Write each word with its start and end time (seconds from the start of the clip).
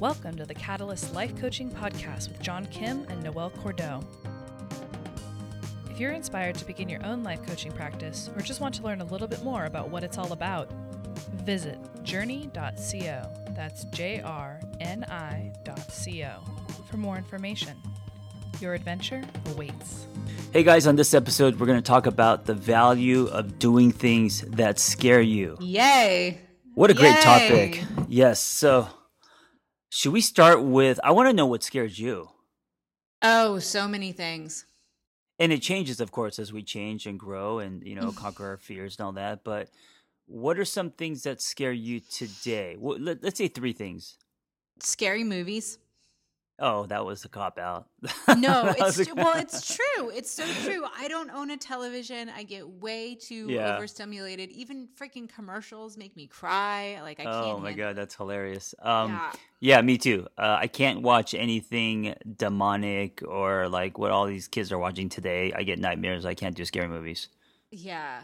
Welcome 0.00 0.36
to 0.38 0.44
the 0.44 0.54
Catalyst 0.54 1.14
Life 1.14 1.36
Coaching 1.36 1.70
Podcast 1.70 2.28
with 2.28 2.40
John 2.40 2.66
Kim 2.66 3.06
and 3.08 3.22
Noelle 3.22 3.50
Cordeaux. 3.50 4.04
If 5.88 6.00
you're 6.00 6.10
inspired 6.10 6.56
to 6.56 6.64
begin 6.64 6.88
your 6.88 7.04
own 7.06 7.22
life 7.22 7.46
coaching 7.46 7.70
practice 7.70 8.28
or 8.34 8.42
just 8.42 8.60
want 8.60 8.74
to 8.74 8.82
learn 8.82 9.00
a 9.00 9.04
little 9.04 9.28
bit 9.28 9.44
more 9.44 9.66
about 9.66 9.90
what 9.90 10.02
it's 10.02 10.18
all 10.18 10.32
about, 10.32 10.68
visit 11.44 11.78
journey.co. 12.02 13.22
That's 13.50 13.84
J 13.84 14.20
R 14.20 14.60
N 14.80 15.04
I.co 15.04 16.40
for 16.90 16.96
more 16.96 17.16
information. 17.16 17.76
Your 18.60 18.74
adventure 18.74 19.22
awaits. 19.52 20.08
Hey 20.52 20.64
guys, 20.64 20.88
on 20.88 20.96
this 20.96 21.14
episode, 21.14 21.60
we're 21.60 21.66
going 21.66 21.78
to 21.78 21.82
talk 21.82 22.06
about 22.06 22.46
the 22.46 22.54
value 22.54 23.26
of 23.28 23.60
doing 23.60 23.92
things 23.92 24.40
that 24.40 24.80
scare 24.80 25.20
you. 25.20 25.56
Yay! 25.60 26.40
What 26.74 26.90
a 26.90 26.94
great 26.94 27.20
topic. 27.20 27.84
Yes. 28.08 28.40
So, 28.40 28.88
should 29.94 30.12
we 30.12 30.20
start 30.20 30.60
with 30.60 30.98
I 31.04 31.12
want 31.12 31.28
to 31.28 31.32
know 31.32 31.46
what 31.46 31.62
scares 31.62 32.00
you. 32.00 32.30
Oh, 33.22 33.60
so 33.60 33.86
many 33.86 34.10
things. 34.10 34.66
And 35.38 35.52
it 35.52 35.62
changes, 35.62 36.00
of 36.00 36.10
course, 36.10 36.40
as 36.40 36.52
we 36.52 36.64
change 36.64 37.06
and 37.06 37.18
grow 37.18 37.60
and, 37.60 37.86
you 37.86 37.94
know, 37.94 38.10
conquer 38.16 38.44
our 38.44 38.56
fears 38.56 38.96
and 38.98 39.06
all 39.06 39.12
that. 39.12 39.44
But 39.44 39.70
what 40.26 40.58
are 40.58 40.64
some 40.64 40.90
things 40.90 41.22
that 41.22 41.40
scare 41.40 41.72
you 41.72 42.00
today? 42.00 42.76
Well, 42.76 42.98
let, 42.98 43.22
let's 43.22 43.38
say 43.38 43.46
three 43.46 43.72
things. 43.72 44.18
Scary 44.80 45.22
movies. 45.22 45.78
Oh, 46.60 46.86
that 46.86 47.04
was 47.04 47.24
a 47.24 47.28
cop 47.28 47.58
out. 47.58 47.88
No, 48.38 48.72
it's 48.78 49.12
well, 49.12 49.36
it's 49.36 49.74
true. 49.74 50.10
It's 50.10 50.30
so 50.30 50.44
true. 50.64 50.84
I 50.96 51.08
don't 51.08 51.28
own 51.30 51.50
a 51.50 51.56
television. 51.56 52.28
I 52.28 52.44
get 52.44 52.68
way 52.68 53.16
too 53.16 53.48
Yeah. 53.50 53.74
overstimulated. 53.76 54.50
Even 54.52 54.88
freaking 54.96 55.28
commercials 55.28 55.96
make 55.96 56.16
me 56.16 56.28
cry. 56.28 57.00
Like 57.02 57.18
I 57.18 57.24
can't. 57.24 57.34
Oh 57.36 57.58
my 57.58 57.70
handle 57.70 57.86
god, 57.86 57.96
that's 57.96 58.14
hilarious. 58.14 58.72
Um, 58.80 59.10
Yeah. 59.10 59.32
yeah, 59.58 59.80
me 59.82 59.98
too. 59.98 60.28
Uh, 60.38 60.56
I 60.60 60.68
can't 60.68 61.02
watch 61.02 61.34
anything 61.34 62.14
demonic 62.36 63.22
or 63.26 63.68
like 63.68 63.98
what 63.98 64.12
all 64.12 64.26
these 64.26 64.46
kids 64.46 64.70
are 64.70 64.78
watching 64.78 65.08
today. 65.08 65.52
I 65.54 65.64
get 65.64 65.80
nightmares. 65.80 66.24
I 66.24 66.34
can't 66.34 66.54
do 66.54 66.64
scary 66.64 66.86
movies. 66.88 67.28
Yeah. 67.72 68.22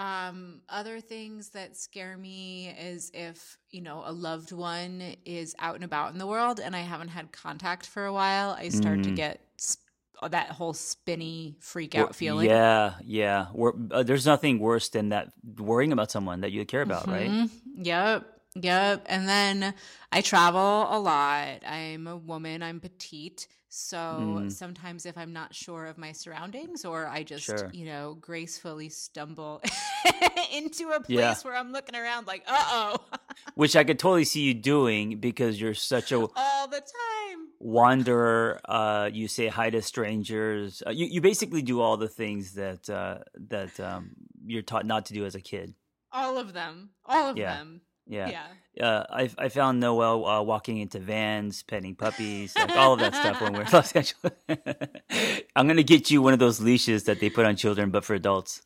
Um, 0.00 0.62
other 0.68 1.00
things 1.00 1.50
that 1.50 1.76
scare 1.76 2.16
me 2.16 2.68
is 2.80 3.10
if, 3.12 3.58
you 3.70 3.82
know, 3.82 4.02
a 4.06 4.12
loved 4.12 4.50
one 4.50 5.14
is 5.26 5.54
out 5.58 5.74
and 5.74 5.84
about 5.84 6.12
in 6.12 6.18
the 6.18 6.26
world 6.26 6.58
and 6.58 6.74
I 6.74 6.80
haven't 6.80 7.08
had 7.08 7.32
contact 7.32 7.84
for 7.86 8.06
a 8.06 8.12
while, 8.12 8.50
I 8.58 8.70
start 8.70 9.02
to 9.02 9.10
Mm. 9.10 9.16
get 9.16 9.40
sp- 9.60 9.84
that 10.30 10.48
whole 10.52 10.72
spinny 10.72 11.56
freak 11.60 11.94
out 11.94 12.14
feeling. 12.16 12.46
Yeah, 12.48 12.94
yeah. 13.04 13.48
Uh, 13.90 14.02
there's 14.02 14.24
nothing 14.26 14.58
worse 14.58 14.88
than 14.88 15.10
that 15.10 15.32
worrying 15.58 15.92
about 15.92 16.10
someone 16.10 16.40
that 16.42 16.50
you 16.52 16.64
care 16.64 16.82
about, 16.82 17.06
right? 17.06 17.30
Mhm. 17.30 17.50
Yep. 17.76 18.40
Yep. 18.56 19.06
And 19.06 19.28
then 19.28 19.74
I 20.10 20.20
travel 20.22 20.86
a 20.90 20.98
lot. 20.98 21.62
I'm 21.66 22.06
a 22.06 22.16
woman, 22.16 22.62
I'm 22.62 22.80
petite. 22.80 23.48
So 23.72 23.96
Mm. 24.42 24.50
sometimes 24.52 25.06
if 25.06 25.16
I'm 25.16 25.32
not 25.32 25.54
sure 25.54 25.86
of 25.86 25.96
my 25.96 26.10
surroundings 26.10 26.84
or 26.84 27.06
I 27.06 27.22
just, 27.22 27.44
Sure. 27.44 27.70
you 27.72 27.86
know, 27.86 28.14
gracefully 28.20 28.88
stumble 28.88 29.62
into 30.52 30.90
a 30.90 30.98
place 31.00 31.08
Yeah. 31.08 31.34
where 31.42 31.54
I'm 31.54 31.70
looking 31.70 31.94
around 31.94 32.26
like, 32.26 32.42
uh 32.48 32.64
oh, 32.68 32.96
Which 33.54 33.76
I 33.76 33.84
could 33.84 33.98
totally 34.00 34.24
see 34.24 34.40
you 34.42 34.54
doing 34.54 35.18
because 35.20 35.60
you're 35.60 35.74
such 35.74 36.10
a 36.10 36.18
all 36.34 36.66
the 36.68 36.80
time. 36.80 37.38
wanderer. 37.60 38.60
Uh, 38.64 39.08
you 39.12 39.28
say 39.28 39.46
hi 39.48 39.70
to 39.70 39.82
strangers. 39.82 40.82
Uh, 40.86 40.90
you 40.90 41.06
you 41.06 41.20
basically 41.20 41.62
do 41.62 41.80
all 41.80 41.96
the 41.96 42.08
things 42.08 42.54
that 42.54 42.90
uh, 42.90 43.18
that 43.48 43.78
um, 43.78 44.10
you're 44.44 44.62
taught 44.62 44.84
not 44.86 45.06
to 45.06 45.14
do 45.14 45.24
as 45.24 45.34
a 45.34 45.40
kid. 45.40 45.74
All 46.12 46.38
of 46.38 46.52
them. 46.52 46.90
All 47.06 47.28
of 47.30 47.36
Yeah. 47.36 47.54
them. 47.56 47.80
Yeah. 48.10 48.44
Yeah. 48.74 48.86
uh, 48.86 49.06
I 49.10 49.30
I 49.38 49.48
found 49.48 49.80
Noelle 49.80 50.26
uh, 50.26 50.42
walking 50.42 50.78
into 50.78 50.98
vans, 50.98 51.62
petting 51.62 51.94
puppies, 51.94 52.54
like 52.56 52.76
all 52.76 52.92
of 52.94 53.00
that 53.00 53.14
stuff 53.14 53.40
when 53.40 53.52
we're 53.52 53.62
in 53.62 53.68
Los 53.72 53.92
Angeles. 53.92 54.32
I'm 55.56 55.66
gonna 55.68 55.82
get 55.84 56.10
you 56.10 56.20
one 56.20 56.32
of 56.32 56.40
those 56.40 56.60
leashes 56.60 57.04
that 57.04 57.20
they 57.20 57.30
put 57.30 57.46
on 57.46 57.56
children, 57.56 57.90
but 57.90 58.04
for 58.04 58.14
adults. 58.14 58.62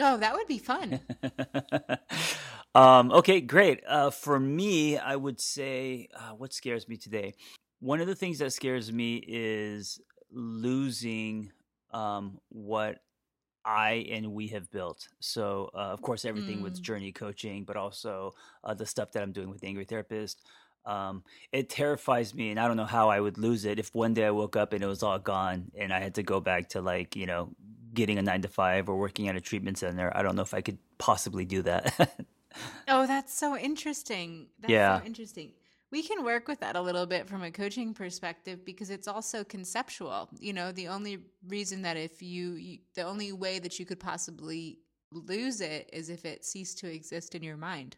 Oh, 0.00 0.16
that 0.16 0.34
would 0.34 0.46
be 0.46 0.58
fun. 0.58 1.00
um, 2.74 3.12
okay, 3.12 3.40
great. 3.40 3.82
Uh, 3.86 4.10
for 4.10 4.38
me, 4.38 4.98
I 4.98 5.16
would 5.16 5.40
say 5.40 6.08
uh, 6.14 6.30
what 6.30 6.52
scares 6.52 6.88
me 6.88 6.96
today. 6.96 7.34
One 7.80 8.00
of 8.00 8.06
the 8.06 8.14
things 8.14 8.38
that 8.38 8.52
scares 8.52 8.92
me 8.92 9.22
is 9.26 10.00
losing 10.32 11.52
um, 11.92 12.38
what 12.48 12.98
I 13.64 14.06
and 14.10 14.32
we 14.32 14.48
have 14.48 14.70
built. 14.70 15.08
So, 15.20 15.70
uh, 15.74 15.78
of 15.92 16.02
course, 16.02 16.24
everything 16.24 16.60
with 16.60 16.80
Mm. 16.80 16.82
journey 16.82 17.12
coaching, 17.12 17.64
but 17.64 17.76
also 17.76 18.32
uh, 18.62 18.74
the 18.74 18.86
stuff 18.86 19.12
that 19.12 19.22
I'm 19.22 19.32
doing 19.32 19.50
with 19.50 19.60
the 19.60 19.66
Angry 19.68 19.84
Therapist. 19.84 20.42
Um, 20.86 21.24
it 21.52 21.70
terrifies 21.70 22.34
me, 22.34 22.50
and 22.50 22.60
I 22.60 22.68
don't 22.68 22.76
know 22.76 22.84
how 22.84 23.08
I 23.08 23.18
would 23.20 23.38
lose 23.38 23.64
it 23.64 23.78
if 23.78 23.94
one 23.94 24.12
day 24.12 24.26
I 24.26 24.30
woke 24.30 24.54
up 24.54 24.72
and 24.74 24.84
it 24.84 24.86
was 24.86 25.02
all 25.02 25.18
gone, 25.18 25.70
and 25.78 25.92
I 25.92 26.00
had 26.00 26.14
to 26.16 26.22
go 26.22 26.40
back 26.40 26.68
to 26.70 26.82
like 26.82 27.16
you 27.16 27.26
know 27.26 27.54
getting 27.94 28.18
a 28.18 28.22
nine 28.22 28.42
to 28.42 28.48
five 28.48 28.88
or 28.88 28.96
working 28.98 29.28
at 29.28 29.36
a 29.36 29.40
treatment 29.40 29.78
center. 29.78 30.12
I 30.14 30.22
don't 30.22 30.36
know 30.36 30.42
if 30.42 30.52
I 30.54 30.60
could 30.60 30.78
possibly 30.98 31.44
do 31.46 31.62
that. 31.62 32.26
Oh, 32.86 33.06
that's 33.06 33.32
so 33.32 33.56
interesting. 33.56 34.48
That's 34.58 34.84
Yeah. 34.84 34.92
so 34.92 35.02
interesting. 35.02 35.54
We 35.94 36.02
can 36.02 36.24
work 36.24 36.48
with 36.48 36.58
that 36.58 36.74
a 36.74 36.80
little 36.80 37.06
bit 37.06 37.28
from 37.28 37.44
a 37.44 37.52
coaching 37.52 37.94
perspective 37.94 38.64
because 38.64 38.90
it's 38.90 39.06
also 39.06 39.44
conceptual. 39.44 40.28
You 40.40 40.52
know, 40.52 40.72
the 40.72 40.88
only 40.88 41.18
reason 41.46 41.82
that 41.82 41.96
if 41.96 42.20
you, 42.20 42.54
you 42.54 42.78
the 42.96 43.04
only 43.04 43.30
way 43.30 43.60
that 43.60 43.78
you 43.78 43.86
could 43.86 44.00
possibly 44.00 44.80
lose 45.12 45.60
it 45.60 45.88
is 45.92 46.10
if 46.10 46.24
it 46.24 46.44
ceased 46.44 46.78
to 46.78 46.92
exist 46.92 47.36
in 47.36 47.44
your 47.44 47.56
mind. 47.56 47.96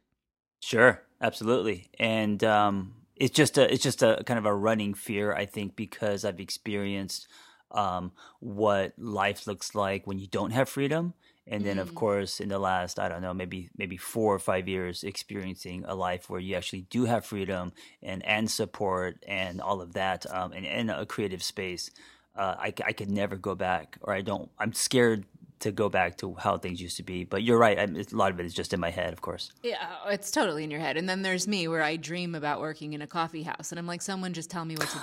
Sure, 0.63 1.05
absolutely, 1.23 1.89
and 1.99 2.45
um, 2.45 2.93
it's 3.15 3.35
just 3.35 3.57
a 3.57 3.73
it's 3.73 3.83
just 3.83 4.03
a 4.03 4.23
kind 4.27 4.37
of 4.37 4.45
a 4.45 4.55
running 4.55 4.93
fear, 4.93 5.33
I 5.33 5.47
think, 5.47 5.75
because 5.75 6.27
I've 6.27 6.39
experienced 6.39 7.29
um, 7.71 8.13
what 8.41 8.93
life 8.99 9.47
looks 9.47 9.75
like 9.75 10.07
when 10.07 10.19
you 10.19 10.27
don't 10.27 10.51
have 10.51 10.69
freedom, 10.69 11.15
and 11.47 11.65
then 11.65 11.79
of 11.79 11.91
Mm. 11.93 11.95
course 11.95 12.41
in 12.41 12.49
the 12.49 12.59
last 12.59 12.99
I 12.99 13.09
don't 13.09 13.23
know 13.23 13.35
maybe 13.35 13.69
maybe 13.77 13.97
four 13.97 14.35
or 14.35 14.39
five 14.39 14.67
years 14.69 15.05
experiencing 15.05 15.85
a 15.87 15.95
life 15.95 16.29
where 16.31 16.41
you 16.41 16.55
actually 16.57 16.83
do 16.91 17.05
have 17.05 17.25
freedom 17.25 17.73
and 18.03 18.25
and 18.27 18.51
support 18.51 19.23
and 19.27 19.61
all 19.61 19.81
of 19.81 19.93
that, 19.95 20.27
um, 20.33 20.53
and 20.53 20.67
and 20.67 20.91
a 20.91 21.07
creative 21.07 21.43
space. 21.43 21.91
Uh, 22.37 22.55
I 22.59 22.73
I 22.85 22.93
could 22.93 23.11
never 23.11 23.37
go 23.37 23.55
back, 23.55 23.97
or 24.03 24.13
I 24.13 24.21
don't. 24.23 24.51
I'm 24.59 24.73
scared 24.73 25.25
to 25.59 25.73
go 25.73 25.89
back 25.89 26.19
to 26.19 26.35
how 26.35 26.59
things 26.59 26.83
used 26.83 26.99
to 26.99 27.03
be. 27.03 27.25
But 27.25 27.43
you're 27.43 27.57
right. 27.57 27.79
I, 27.79 27.85
a 27.85 28.05
lot 28.13 28.31
of 28.31 28.39
it 28.39 28.45
is 28.45 28.53
just 28.53 28.75
in 28.75 28.81
my 28.81 28.91
head, 28.91 29.15
of 29.15 29.23
course. 29.23 29.53
Yeah, 29.63 29.89
it's 30.11 30.31
totally 30.31 30.65
in 30.65 30.71
your 30.71 30.81
head. 30.81 30.99
And 30.99 31.09
then 31.09 31.23
there's 31.23 31.49
me 31.49 31.67
where 31.67 31.83
I 31.83 31.97
dream 31.97 32.35
about 32.35 32.61
working 32.61 32.93
in 32.93 33.01
a 33.01 33.07
coffee 33.07 33.43
house 33.43 33.73
and 33.73 33.79
I'm 33.79 33.87
like, 33.87 34.03
someone 34.03 34.35
just 34.35 34.51
tell 34.51 34.67
me 34.67 34.77
what 34.77 34.91
to 34.91 34.99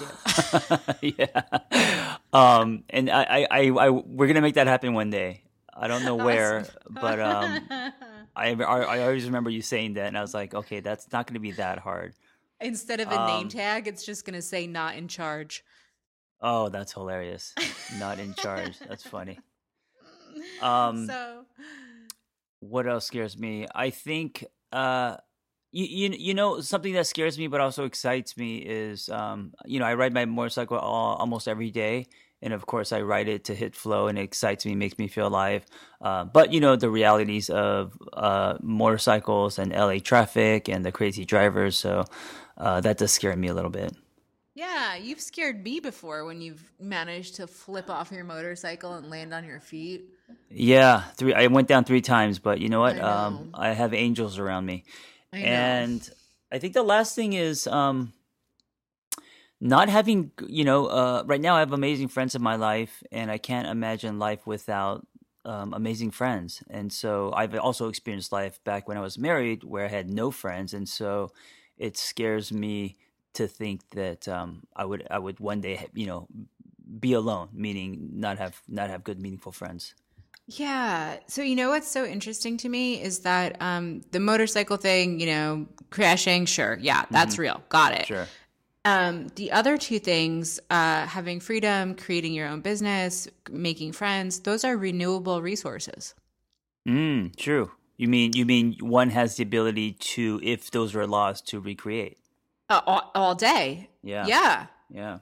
do. 1.02 1.14
yeah. 1.18 1.42
Um, 2.32 2.84
and 2.90 3.10
I, 3.10 3.24
I, 3.24 3.48
I, 3.50 3.70
I, 3.70 3.90
we're 3.90 4.28
gonna 4.28 4.42
make 4.42 4.56
that 4.56 4.68
happen 4.68 4.94
one 4.94 5.10
day. 5.10 5.43
I 5.76 5.88
don't 5.88 6.06
know 6.06 6.16
where, 6.16 6.60
Awesome. 6.60 6.76
but 6.90 7.20
um, 7.20 7.68
I, 8.36 8.54
I, 8.54 8.82
I 8.82 9.00
always 9.04 9.26
remember 9.26 9.50
you 9.50 9.62
saying 9.62 9.94
that, 9.94 10.08
and 10.08 10.18
I 10.18 10.22
was 10.22 10.34
like, 10.34 10.54
okay, 10.54 10.80
that's 10.80 11.12
not 11.12 11.28
gonna 11.28 11.40
be 11.40 11.52
that 11.52 11.80
hard. 11.80 12.14
Instead 12.62 13.00
of 13.02 13.08
a 13.10 13.26
name 13.26 13.44
Um, 13.44 13.50
tag, 13.50 13.88
it's 13.88 14.06
just 14.06 14.26
going 14.26 14.36
to 14.36 14.42
say 14.42 14.68
not 14.68 14.96
in 14.96 15.10
charge. 15.10 15.66
Oh, 16.40 16.70
that's 16.70 16.94
hilarious. 16.94 17.54
Not 18.00 18.20
in 18.20 18.34
charge. 18.36 18.80
That's 18.80 19.04
funny. 19.04 19.38
Um, 20.62 21.08
so 21.08 21.46
What 22.60 22.88
else 22.88 23.06
scares 23.06 23.38
me? 23.38 23.68
I 23.76 23.90
think, 23.90 24.46
uh, 24.72 25.18
you, 25.72 25.86
you, 25.86 26.16
you 26.18 26.34
know, 26.34 26.62
something 26.62 26.94
that 26.94 27.08
scares 27.08 27.38
me 27.38 27.48
but 27.48 27.60
also 27.60 27.84
excites 27.86 28.38
me 28.38 28.58
is, 28.58 29.10
um, 29.10 29.54
you 29.66 29.80
know, 29.80 29.86
I 29.86 29.96
ride 29.96 30.14
my 30.14 30.26
motorcycle 30.26 30.78
all, 30.78 31.16
almost 31.16 31.48
every 31.48 31.72
day. 31.72 32.08
And 32.44 32.54
of 32.54 32.66
course, 32.66 32.92
I 32.92 33.02
ride 33.02 33.30
it 33.30 33.46
to 33.46 33.56
hit 33.56 33.74
flow 33.74 34.08
and 34.08 34.20
it 34.20 34.22
excites 34.22 34.66
me, 34.66 34.76
makes 34.76 35.00
me 35.00 35.08
feel 35.08 35.28
alive. 35.28 35.66
Uh, 36.02 36.26
but, 36.26 36.52
you 36.54 36.60
know, 36.60 36.76
the 36.76 36.90
realities 36.90 37.50
of 37.50 37.98
uh, 38.12 38.58
motorcycles 38.62 39.58
and 39.58 39.72
LA 39.72 40.00
traffic 40.00 40.68
and 40.68 40.86
the 40.86 40.92
crazy 40.92 41.24
drivers. 41.24 41.78
So 41.78 42.04
uh, 42.58 42.82
that 42.82 42.98
does 42.98 43.12
scare 43.12 43.36
me 43.38 43.48
a 43.48 43.54
little 43.54 43.72
bit. 43.72 43.96
Yeah, 44.56 44.96
you've 44.96 45.22
scared 45.22 45.64
me 45.64 45.80
before 45.80 46.26
when 46.26 46.42
you've 46.42 46.72
managed 46.80 47.36
to 47.36 47.48
flip 47.48 47.90
off 47.90 48.12
your 48.12 48.24
motorcycle 48.24 48.94
and 48.94 49.10
land 49.10 49.34
on 49.34 49.46
your 49.46 49.60
feet. 49.60 50.06
Yeah, 50.50 51.04
three. 51.16 51.34
I 51.34 51.48
went 51.48 51.68
down 51.68 51.86
three 51.86 52.02
times, 52.02 52.38
but 52.38 52.60
you 52.60 52.70
know 52.70 52.82
what? 52.82 52.98
I 52.98 53.00
Um. 53.00 53.50
I 53.54 53.70
have 53.70 53.96
angels 53.96 54.38
around 54.38 54.68
me. 54.68 54.84
I 55.32 55.38
know. 55.40 55.46
and 55.46 56.10
I 56.52 56.60
think 56.60 56.76
the 56.76 56.84
last 56.84 57.16
thing 57.16 57.34
is 57.34 57.66
um, 57.66 58.14
not 59.64 59.88
having 59.88 60.32
you 60.48 60.66
know 60.66 60.88
uh, 60.88 61.24
right 61.26 61.40
now 61.40 61.56
I 61.56 61.60
have 61.60 61.72
amazing 61.72 62.10
friends 62.10 62.36
in 62.36 62.44
my 62.44 62.58
life, 62.58 63.02
and 63.12 63.32
I 63.32 63.38
can't 63.38 63.68
imagine 63.68 64.20
life 64.20 64.46
without 64.46 65.08
um, 65.46 65.74
amazing 65.74 66.12
friends. 66.12 66.62
And 66.70 66.92
so 66.92 67.32
I've 67.34 67.56
also 67.56 67.88
experienced 67.88 68.34
life 68.34 68.62
back 68.66 68.88
when 68.88 68.98
I 68.98 69.02
was 69.02 69.18
married, 69.18 69.64
where 69.64 69.86
I 69.86 69.88
had 69.88 70.10
no 70.10 70.32
friends, 70.32 70.74
and 70.74 70.88
so 70.88 71.32
it 71.78 71.98
scares 71.98 72.52
me 72.52 72.98
to 73.34 73.48
think 73.48 73.90
that 73.92 74.28
um, 74.28 74.64
I 74.76 74.84
would 74.84 75.08
I 75.10 75.18
would 75.18 75.40
one 75.40 75.62
day 75.62 75.88
you 75.94 76.08
know 76.08 76.28
be 77.00 77.14
alone, 77.14 77.48
meaning 77.54 78.10
not 78.16 78.38
have 78.40 78.62
not 78.68 78.90
have 78.90 79.06
good 79.06 79.22
meaningful 79.22 79.54
friends. 79.54 79.96
Yeah. 80.46 81.20
So 81.28 81.42
you 81.42 81.56
know 81.56 81.70
what's 81.70 81.88
so 81.88 82.04
interesting 82.04 82.58
to 82.58 82.70
me 82.70 83.02
is 83.02 83.20
that 83.20 83.62
um, 83.62 84.02
the 84.12 84.20
motorcycle 84.20 84.76
thing, 84.76 85.22
you 85.22 85.28
know, 85.28 85.68
crashing, 85.90 86.46
sure, 86.48 86.78
yeah, 86.82 87.06
that's 87.10 87.38
real, 87.38 87.64
got 87.70 87.94
it. 87.94 88.08
Sure. 88.08 88.28
Um, 88.86 89.28
the 89.36 89.52
other 89.52 89.78
two 89.78 90.00
things, 90.00 90.60
uh, 90.70 91.06
having 91.06 91.40
freedom, 91.40 91.96
creating 91.96 92.34
your 92.34 92.50
own 92.50 92.60
business, 92.60 93.30
making 93.50 93.94
friends, 93.94 94.40
those 94.42 94.66
are 94.66 94.76
renewable 94.76 95.42
resources. 95.42 96.14
Mm, 96.88 97.36
true. 97.38 97.72
You 97.96 98.10
mean 98.10 98.34
you 98.34 98.46
mean 98.46 98.76
one 98.82 99.12
has 99.12 99.38
the 99.38 99.44
ability 99.44 99.94
to, 99.94 100.40
if 100.44 100.70
those 100.72 100.96
are 100.96 101.08
lost, 101.08 101.48
to 101.50 101.62
recreate. 101.62 102.18
Uh, 102.70 102.82
all, 102.86 103.12
all 103.16 103.36
day. 103.36 103.90
Yeah. 104.02 104.26
Yeah. 104.28 104.66
Yeah. 104.90 105.20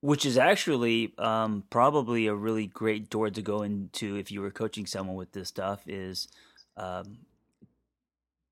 Which 0.00 0.24
is 0.26 0.36
actually 0.36 1.14
um, 1.18 1.64
probably 1.70 2.26
a 2.26 2.34
really 2.34 2.66
great 2.66 3.10
door 3.10 3.30
to 3.30 3.42
go 3.42 3.62
into 3.62 4.16
if 4.16 4.30
you 4.30 4.40
were 4.40 4.50
coaching 4.50 4.86
someone 4.86 5.16
with 5.16 5.32
this 5.32 5.48
stuff 5.48 5.80
is 5.88 6.28
um, 6.76 7.18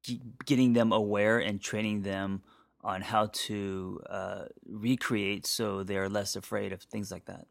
g- 0.03 0.23
getting 0.47 0.73
them 0.73 0.93
aware 0.93 1.39
and 1.39 1.61
training 1.61 2.03
them 2.03 2.43
on 2.83 3.01
how 3.03 3.27
to 3.33 4.01
uh, 4.09 4.45
recreate 4.67 5.47
so 5.47 5.83
they're 5.85 6.09
less 6.09 6.37
afraid 6.37 6.73
of 6.73 6.83
things 6.83 7.11
like 7.11 7.27
that. 7.27 7.47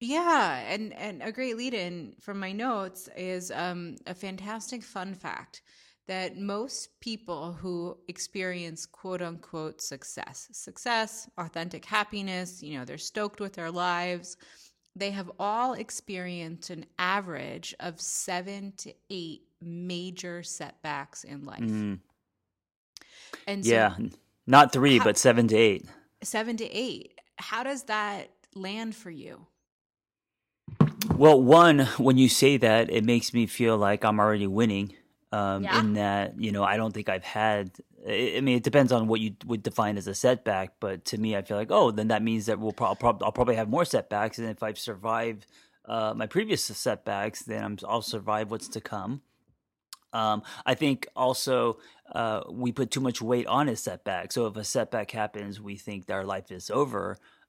Yeah, 0.00 0.58
and 0.68 0.92
and 0.94 1.22
a 1.22 1.32
great 1.32 1.56
lead 1.56 1.72
in 1.74 2.16
from 2.20 2.38
my 2.38 2.52
notes 2.52 3.08
is 3.16 3.50
um, 3.50 3.96
a 4.06 4.14
fantastic 4.14 4.82
fun 4.82 5.14
fact 5.14 5.62
that 6.06 6.36
most 6.36 7.00
people 7.00 7.52
who 7.54 7.96
experience 8.06 8.84
quote 8.86 9.22
unquote 9.22 9.80
success, 9.80 10.48
success, 10.52 11.28
authentic 11.38 11.84
happiness, 11.84 12.62
you 12.62 12.78
know, 12.78 12.84
they're 12.84 12.98
stoked 12.98 13.40
with 13.40 13.54
their 13.54 13.70
lives, 13.70 14.36
they 14.94 15.10
have 15.12 15.30
all 15.38 15.74
experienced 15.74 16.70
an 16.70 16.86
average 16.98 17.74
of 17.80 18.00
seven 18.00 18.72
to 18.78 18.94
eight 19.10 19.42
major 19.62 20.42
setbacks 20.42 21.24
in 21.24 21.44
life. 21.44 21.60
Mm, 21.60 22.00
And 23.46 23.64
so 23.64 23.72
yeah. 23.72 23.94
Not 24.46 24.72
three, 24.72 24.98
How- 24.98 25.04
but 25.04 25.18
seven 25.18 25.48
to 25.48 25.56
eight. 25.56 25.84
seven 26.22 26.56
to 26.58 26.70
eight. 26.70 27.12
How 27.38 27.62
does 27.62 27.84
that 27.84 28.30
land 28.54 28.94
for 28.94 29.10
you? 29.10 29.46
Well, 31.14 31.40
one, 31.40 31.80
when 31.98 32.18
you 32.18 32.28
say 32.28 32.56
that, 32.58 32.90
it 32.90 33.04
makes 33.04 33.32
me 33.32 33.46
feel 33.46 33.76
like 33.78 34.04
I'm 34.04 34.18
already 34.20 34.46
winning. 34.46 34.94
Um, 35.32 35.64
Yeah. 35.64 35.80
In 35.80 35.94
that, 35.94 36.40
you 36.40 36.52
know, 36.52 36.62
I 36.62 36.76
don't 36.76 36.92
think 36.92 37.08
I've 37.08 37.24
had. 37.24 37.70
I 38.08 38.40
mean, 38.40 38.56
it 38.56 38.62
depends 38.62 38.92
on 38.92 39.08
what 39.08 39.20
you 39.20 39.34
would 39.46 39.62
define 39.64 39.96
as 39.98 40.06
a 40.06 40.14
setback, 40.14 40.74
but 40.78 41.04
to 41.06 41.18
me, 41.18 41.36
I 41.36 41.42
feel 41.42 41.56
like, 41.56 41.72
oh, 41.72 41.90
then 41.90 42.08
that 42.08 42.22
means 42.22 42.46
that 42.46 42.60
we'll 42.60 42.72
pro- 42.72 42.94
prob- 42.94 43.22
I'll 43.22 43.32
probably 43.32 43.56
have 43.56 43.68
more 43.68 43.84
setbacks, 43.84 44.38
and 44.38 44.48
if 44.48 44.62
I've 44.62 44.78
survived 44.78 45.46
uh, 45.86 46.14
my 46.16 46.26
previous 46.26 46.64
setbacks, 46.64 47.42
then 47.42 47.64
I'm, 47.64 47.78
I'll 47.86 48.02
survive 48.02 48.50
what's 48.50 48.68
to 48.68 48.80
come. 48.80 49.22
Um, 50.16 50.38
I 50.72 50.74
think 50.82 50.98
also 51.14 51.78
uh, 52.20 52.40
we 52.62 52.68
put 52.72 52.88
too 52.90 53.00
much 53.08 53.18
weight 53.30 53.46
on 53.58 53.68
a 53.68 53.76
setback. 53.76 54.32
So 54.32 54.46
if 54.48 54.56
a 54.56 54.64
setback 54.64 55.08
happens, 55.22 55.60
we 55.68 55.74
think 55.86 56.06
that 56.06 56.14
our 56.14 56.24
life 56.36 56.48
is 56.58 56.70
over. 56.70 57.04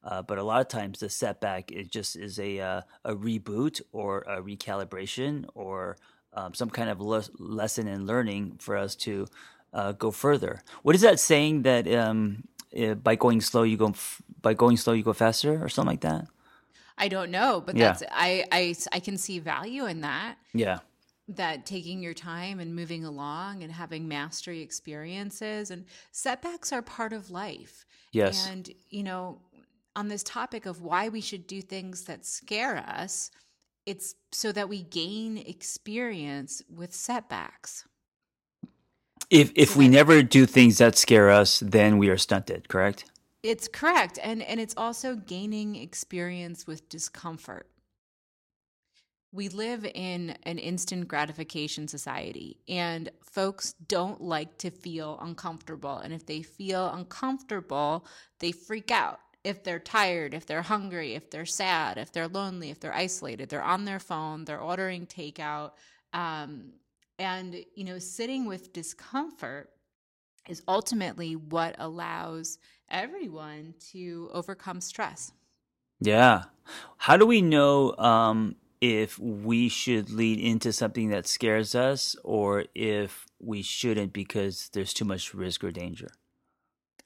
Uh, 0.09 0.21
but 0.29 0.37
a 0.37 0.43
lot 0.51 0.59
of 0.61 0.67
times 0.79 0.99
the 0.99 1.09
setback 1.09 1.63
it 1.79 1.85
just 1.97 2.11
is 2.27 2.39
a 2.39 2.51
uh, 2.71 2.81
a 3.11 3.13
reboot 3.27 3.75
or 3.91 4.09
a 4.35 4.37
recalibration 4.51 5.31
or 5.63 5.97
um, 6.33 6.53
some 6.53 6.69
kind 6.77 6.89
of 6.93 6.97
les- 7.01 7.31
lesson 7.39 7.87
in 7.87 8.05
learning 8.11 8.43
for 8.65 8.73
us 8.85 8.95
to 8.95 9.13
uh, 9.73 9.91
go 10.03 10.09
further. 10.11 10.53
What 10.83 10.95
is 10.95 11.01
that 11.01 11.19
saying 11.19 11.63
that 11.63 11.83
um, 12.01 12.43
uh, 12.81 12.93
by 13.07 13.15
going 13.15 13.41
slow 13.41 13.63
you 13.63 13.77
go 13.77 13.89
f- 13.89 14.21
by 14.41 14.53
going 14.53 14.77
slow 14.77 14.93
you 14.93 15.03
go 15.03 15.13
faster 15.13 15.53
or 15.63 15.69
something 15.69 15.93
like 15.93 16.01
that? 16.11 16.23
I 16.97 17.07
don't 17.09 17.31
know, 17.37 17.61
but 17.65 17.75
Yeah. 17.75 17.85
that's 17.85 18.03
I, 18.11 18.45
I 18.51 18.75
I 18.97 18.99
can 19.07 19.17
see 19.17 19.39
value 19.39 19.85
in 19.91 20.01
that. 20.01 20.35
Yeah. 20.53 20.79
That 21.27 21.65
taking 21.65 22.01
your 22.01 22.13
time 22.13 22.59
and 22.59 22.75
moving 22.75 23.03
along 23.03 23.63
and 23.63 23.71
having 23.71 24.07
mastery 24.07 24.61
experiences 24.61 25.71
and 25.71 25.85
setbacks 26.11 26.71
are 26.71 26.81
part 26.81 27.11
of 27.13 27.29
life. 27.29 27.85
Yes. 28.13 28.47
And, 28.47 28.69
you 28.89 29.03
know, 29.03 29.39
on 29.95 30.07
this 30.07 30.23
topic 30.23 30.65
of 30.65 30.81
why 30.81 31.09
we 31.09 31.21
should 31.21 31.47
do 31.47 31.61
things 31.61 32.03
that 32.05 32.25
scare 32.25 32.77
us, 32.77 33.31
it's 33.85 34.15
so 34.31 34.51
that 34.51 34.69
we 34.69 34.83
gain 34.83 35.37
experience 35.37 36.61
with 36.69 36.93
setbacks. 36.93 37.85
If 39.29 39.51
if 39.55 39.71
So 39.71 39.79
we 39.79 39.89
never 39.89 40.23
do 40.23 40.45
things 40.45 40.77
that 40.77 40.97
scare 40.97 41.29
us, 41.29 41.59
then 41.59 41.97
we 41.97 42.09
are 42.09 42.17
stunted. 42.17 42.69
Correct. 42.69 43.05
It's 43.43 43.67
correct. 43.67 44.19
And 44.21 44.41
and 44.43 44.59
it's 44.59 44.73
also 44.77 45.15
gaining 45.15 45.75
experience 45.75 46.67
with 46.67 46.87
discomfort. 46.89 47.67
We 49.37 49.49
live 49.49 49.85
in 49.85 50.35
an 50.43 50.57
instant 50.57 51.07
gratification 51.07 51.87
society, 51.87 52.57
and 52.67 53.11
folks 53.21 53.73
don't 53.87 54.19
like 54.19 54.57
to 54.57 54.71
feel 54.71 55.19
uncomfortable. 55.21 55.97
And 55.99 56.11
if 56.11 56.25
they 56.25 56.41
feel 56.41 56.89
uncomfortable, 56.89 58.07
they 58.39 58.51
freak 58.51 58.89
out. 58.89 59.19
If 59.43 59.63
they're 59.63 59.77
tired, 59.77 60.33
if 60.33 60.47
they're 60.47 60.63
hungry, 60.63 61.13
if 61.13 61.29
they're 61.29 61.45
sad, 61.45 61.99
if 61.99 62.11
they're 62.11 62.27
lonely, 62.27 62.71
if 62.71 62.79
they're 62.79 62.95
isolated, 62.95 63.49
they're 63.49 63.61
on 63.61 63.85
their 63.85 63.99
phone, 63.99 64.43
they're 64.43 64.59
ordering 64.59 65.05
takeout. 65.05 65.73
Um, 66.13 66.71
and, 67.19 67.63
you 67.75 67.83
know, 67.83 67.99
sitting 67.99 68.47
with 68.47 68.73
discomfort 68.73 69.69
is 70.49 70.63
ultimately 70.67 71.35
what 71.35 71.75
allows 71.77 72.57
everyone 72.89 73.75
to 73.91 74.31
overcome 74.33 74.81
stress. 74.81 75.31
Yeah. 75.99 76.45
How 76.97 77.17
do 77.17 77.27
we 77.27 77.43
know 77.43 77.95
um, 77.97 78.55
if 78.81 79.17
we 79.19 79.69
should 79.69 80.09
lead 80.09 80.39
into 80.39 80.71
something 80.71 81.09
that 81.09 81.27
scares 81.27 81.75
us 81.75 82.15
or 82.23 82.65
if 82.75 83.25
we 83.39 83.61
shouldn't 83.61 84.13
because 84.13 84.69
there's 84.73 84.93
too 84.93 85.05
much 85.05 85.33
risk 85.33 85.63
or 85.63 85.71
danger? 85.71 86.09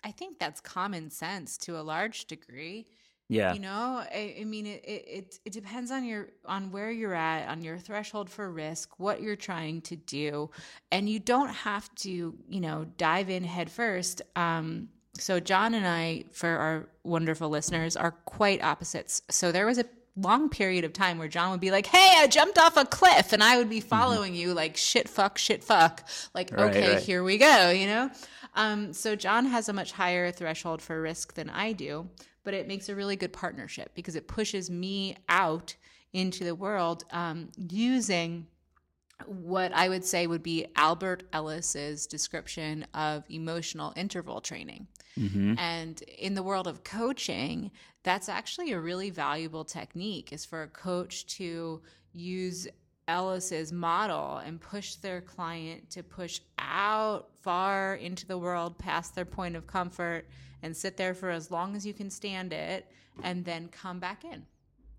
I 0.03 0.11
think 0.11 0.39
that's 0.39 0.59
common 0.59 1.09
sense 1.11 1.57
to 1.59 1.79
a 1.79 1.81
large 1.83 2.25
degree. 2.25 2.87
Yeah. 3.29 3.53
You 3.53 3.61
know, 3.61 4.03
I, 4.13 4.35
I 4.41 4.43
mean, 4.43 4.65
it, 4.65 4.83
it 4.83 5.39
it 5.45 5.53
depends 5.53 5.89
on 5.89 6.03
your 6.03 6.27
on 6.45 6.69
where 6.69 6.91
you're 6.91 7.13
at, 7.13 7.47
on 7.47 7.61
your 7.61 7.77
threshold 7.77 8.29
for 8.29 8.51
risk, 8.51 8.99
what 8.99 9.21
you're 9.21 9.37
trying 9.37 9.81
to 9.83 9.95
do, 9.95 10.49
and 10.91 11.07
you 11.07 11.19
don't 11.19 11.47
have 11.47 11.93
to, 11.95 12.35
you 12.49 12.59
know, 12.59 12.85
dive 12.97 13.29
in 13.29 13.45
head 13.45 13.71
first. 13.71 14.21
Um, 14.35 14.89
so 15.13 15.39
John 15.39 15.75
and 15.75 15.87
I, 15.87 16.25
for 16.33 16.49
our 16.49 16.89
wonderful 17.03 17.47
listeners, 17.47 17.95
are 17.95 18.11
quite 18.11 18.61
opposites. 18.61 19.21
So 19.29 19.53
there 19.53 19.65
was 19.65 19.77
a 19.77 19.85
long 20.15 20.49
period 20.49 20.83
of 20.83 20.93
time 20.93 21.17
where 21.17 21.27
John 21.27 21.51
would 21.51 21.59
be 21.59 21.71
like, 21.71 21.85
"Hey, 21.87 22.15
I 22.17 22.27
jumped 22.27 22.57
off 22.57 22.77
a 22.77 22.85
cliff," 22.85 23.33
and 23.33 23.43
I 23.43 23.57
would 23.57 23.69
be 23.69 23.79
following 23.79 24.35
you 24.35 24.53
like 24.53 24.77
shit, 24.77 25.07
fuck, 25.09 25.37
shit, 25.37 25.63
fuck. 25.63 26.07
Like, 26.33 26.51
Right, 26.51 26.75
okay, 26.75 26.93
right. 26.95 27.03
here 27.03 27.23
we 27.23 27.37
go. 27.37 27.69
You 27.69 27.87
know. 27.87 28.11
Um, 28.53 28.91
so 28.93 29.15
John 29.15 29.45
has 29.45 29.69
a 29.69 29.73
much 29.73 29.93
higher 29.93 30.31
threshold 30.31 30.81
for 30.81 31.01
risk 31.01 31.35
than 31.35 31.49
I 31.49 31.71
do, 31.71 32.09
but 32.43 32.53
it 32.53 32.67
makes 32.67 32.89
a 32.89 32.95
really 32.95 33.15
good 33.15 33.31
partnership 33.31 33.91
because 33.95 34.15
it 34.15 34.27
pushes 34.27 34.69
me 34.69 35.15
out 35.29 35.75
into 36.11 36.43
the 36.43 36.53
world 36.53 37.05
um, 37.11 37.49
using 37.55 38.47
what 39.25 39.71
I 39.73 39.87
would 39.87 40.03
say 40.03 40.27
would 40.27 40.43
be 40.43 40.65
Albert 40.75 41.23
Ellis's 41.31 42.07
description 42.07 42.85
of 42.93 43.23
emotional 43.29 43.93
interval 43.95 44.41
training. 44.41 44.87
Hmm 45.15 45.55
And 45.57 46.01
in 46.01 46.33
the 46.35 46.43
world 46.43 46.67
of 46.67 46.83
coaching, 46.83 47.71
that's 48.03 48.29
actually 48.29 48.71
a 48.71 48.79
really 48.79 49.09
valuable 49.09 49.63
technique 49.63 50.31
is 50.33 50.45
for 50.45 50.63
a 50.63 50.67
coach 50.67 51.25
to 51.37 51.81
use 52.13 52.67
Ellis's 53.07 53.71
model 53.71 54.37
and 54.37 54.59
push 54.59 54.95
their 54.95 55.21
client 55.21 55.89
to 55.91 56.03
push 56.03 56.39
out 56.59 57.29
far 57.41 57.95
into 57.95 58.25
the 58.25 58.37
world 58.37 58.77
past 58.77 59.15
their 59.15 59.25
point 59.25 59.55
of 59.55 59.67
comfort 59.67 60.27
and 60.63 60.75
sit 60.75 60.97
there 60.97 61.13
for 61.13 61.29
as 61.29 61.51
long 61.51 61.75
as 61.75 61.85
you 61.85 61.93
can 61.93 62.09
stand 62.09 62.53
it 62.53 62.87
and 63.23 63.43
then 63.43 63.67
come 63.67 63.99
back 63.99 64.23
in. 64.23 64.45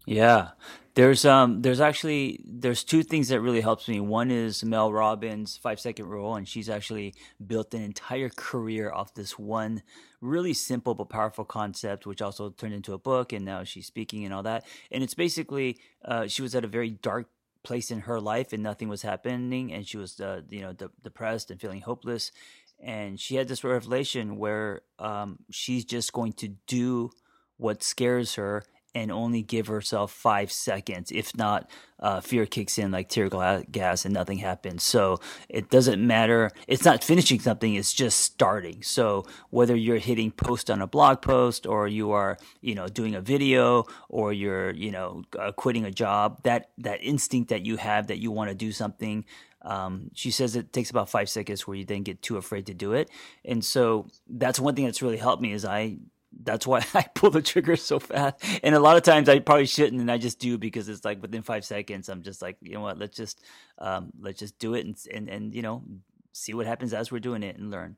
Yeah. 0.07 0.51
There's 0.95 1.25
um 1.25 1.63
there's 1.63 1.81
actually 1.81 2.41
there's 2.45 2.85
two 2.85 3.03
things 3.03 3.29
that 3.29 3.41
really 3.41 3.63
helps 3.63 3.89
me. 3.89 3.99
One 4.01 4.31
is 4.31 4.63
Mel 4.63 4.93
Robbins' 4.93 5.57
five 5.57 5.81
second 5.81 6.07
rule, 6.07 6.35
and 6.35 6.47
she's 6.47 6.69
actually 6.69 7.15
built 7.47 7.73
an 7.73 7.81
entire 7.83 8.29
career 8.29 8.93
off 8.93 9.15
this 9.15 9.39
one 9.39 9.83
really 10.21 10.53
simple 10.53 10.95
but 10.95 11.09
powerful 11.09 11.47
concept, 11.47 12.07
which 12.07 12.21
also 12.21 12.51
turned 12.51 12.75
into 12.75 12.93
a 12.93 12.99
book, 12.99 13.33
and 13.33 13.45
now 13.45 13.65
she's 13.65 13.87
speaking 13.87 14.25
and 14.25 14.35
all 14.35 14.43
that. 14.43 14.67
And 14.91 15.03
it's 15.03 15.15
basically 15.15 15.79
uh, 16.05 16.27
she 16.27 16.43
was 16.43 16.55
at 16.55 16.65
a 16.65 16.69
very 16.69 16.91
dark 16.91 17.29
place 17.63 17.91
in 17.91 18.01
her 18.01 18.21
life, 18.21 18.53
and 18.53 18.63
nothing 18.63 18.91
was 18.91 19.01
happening, 19.01 19.73
and 19.73 19.89
she 19.89 19.97
was 19.97 20.21
uh, 20.21 20.43
you 20.51 20.61
know 20.61 20.75
de- 20.75 20.91
depressed 21.03 21.51
and 21.51 21.59
feeling 21.59 21.81
hopeless. 21.81 22.33
And 22.79 23.19
she 23.19 23.37
had 23.37 23.49
this 23.49 23.65
revelation 23.65 24.37
where 24.37 24.83
um, 24.99 25.39
she's 25.51 25.87
just 25.87 26.13
going 26.13 26.35
to 26.35 26.49
do 26.67 27.13
what 27.57 27.83
scares 27.83 28.35
her 28.35 28.65
and 28.95 29.11
only 29.11 29.43
give 29.43 29.69
herself 29.69 30.13
five 30.13 30.53
seconds. 30.53 31.11
If 31.11 31.37
not, 31.37 31.71
uh, 31.99 32.21
fear 32.21 32.47
kicks 32.47 32.79
in 32.79 32.91
like 32.91 33.09
tear 33.09 33.29
gas 33.71 34.05
and 34.05 34.13
nothing 34.13 34.39
happens. 34.39 34.83
So 34.83 35.21
it 35.49 35.71
doesn't 35.71 36.05
matter. 36.05 36.51
It's 36.67 36.85
not 36.85 37.05
finishing 37.05 37.41
something, 37.41 37.75
it's 37.75 37.93
just 37.93 38.21
starting. 38.21 38.83
So 38.83 39.25
whether 39.51 39.77
you're 39.77 39.99
hitting 39.99 40.31
post 40.31 40.71
on 40.71 40.83
a 40.83 40.87
blog 40.87 41.23
post 41.23 41.67
or 41.67 41.87
you 41.87 42.11
are, 42.11 42.37
you 42.61 42.75
know, 42.75 42.89
doing 42.89 43.15
a 43.15 43.21
video 43.21 43.85
or 44.09 44.33
you're, 44.33 44.73
you 44.73 44.91
know, 44.91 45.23
uh, 45.39 45.53
quitting 45.53 45.85
a 45.85 45.91
job, 45.91 46.43
that, 46.43 46.71
that 46.79 47.03
instinct 47.03 47.51
that 47.51 47.65
you 47.65 47.77
have 47.77 48.09
that 48.09 48.19
you 48.19 48.31
want 48.31 48.51
to 48.51 48.55
do 48.55 48.73
something, 48.73 49.25
um, 49.65 50.11
she 50.13 50.31
says 50.31 50.57
it 50.57 50.73
takes 50.73 50.91
about 50.91 51.09
five 51.09 51.29
seconds 51.29 51.67
where 51.67 51.77
you 51.77 51.85
then 51.85 52.03
get 52.03 52.21
too 52.21 52.37
afraid 52.37 52.67
to 52.67 52.75
do 52.75 52.93
it. 52.93 53.09
And 53.45 53.65
so 53.65 54.09
that's 54.29 54.59
one 54.59 54.75
thing 54.75 54.85
that's 54.85 55.03
really 55.03 55.17
helped 55.19 55.41
me 55.41 55.53
is 55.53 55.65
I 55.65 55.99
that's 56.43 56.67
why 56.67 56.85
I 56.95 57.03
pull 57.15 57.31
the 57.31 57.43
trigger 57.43 57.77
so 57.77 57.99
fast. 57.99 58.43
And 58.63 58.75
a 58.75 58.81
lot 58.81 58.97
of 58.97 59.03
times 59.03 59.29
I 59.29 59.39
probably 59.39 59.67
shouldn't, 59.67 60.01
and 60.01 60.11
I 60.11 60.19
just 60.19 60.39
do 60.39 60.59
because 60.59 60.89
it's 60.89 61.05
like 61.05 61.21
within 61.23 61.43
five 61.43 61.65
seconds, 61.65 62.09
I'm 62.09 62.23
just 62.23 62.43
like, 62.43 62.57
you 62.61 62.75
know 62.75 62.81
what, 62.81 62.99
let's 62.99 63.17
just 63.17 63.43
um, 63.79 64.11
let's 64.21 64.39
just 64.39 64.59
do 64.59 64.75
it 64.75 64.87
and 64.87 64.97
and 65.13 65.29
and 65.29 65.55
you 65.55 65.63
know 65.63 65.83
see 66.33 66.55
what 66.55 66.67
happens 66.67 66.95
as 66.95 67.13
we're 67.13 67.19
doing 67.19 67.43
it 67.43 67.57
and 67.57 67.71
learn. 67.71 67.97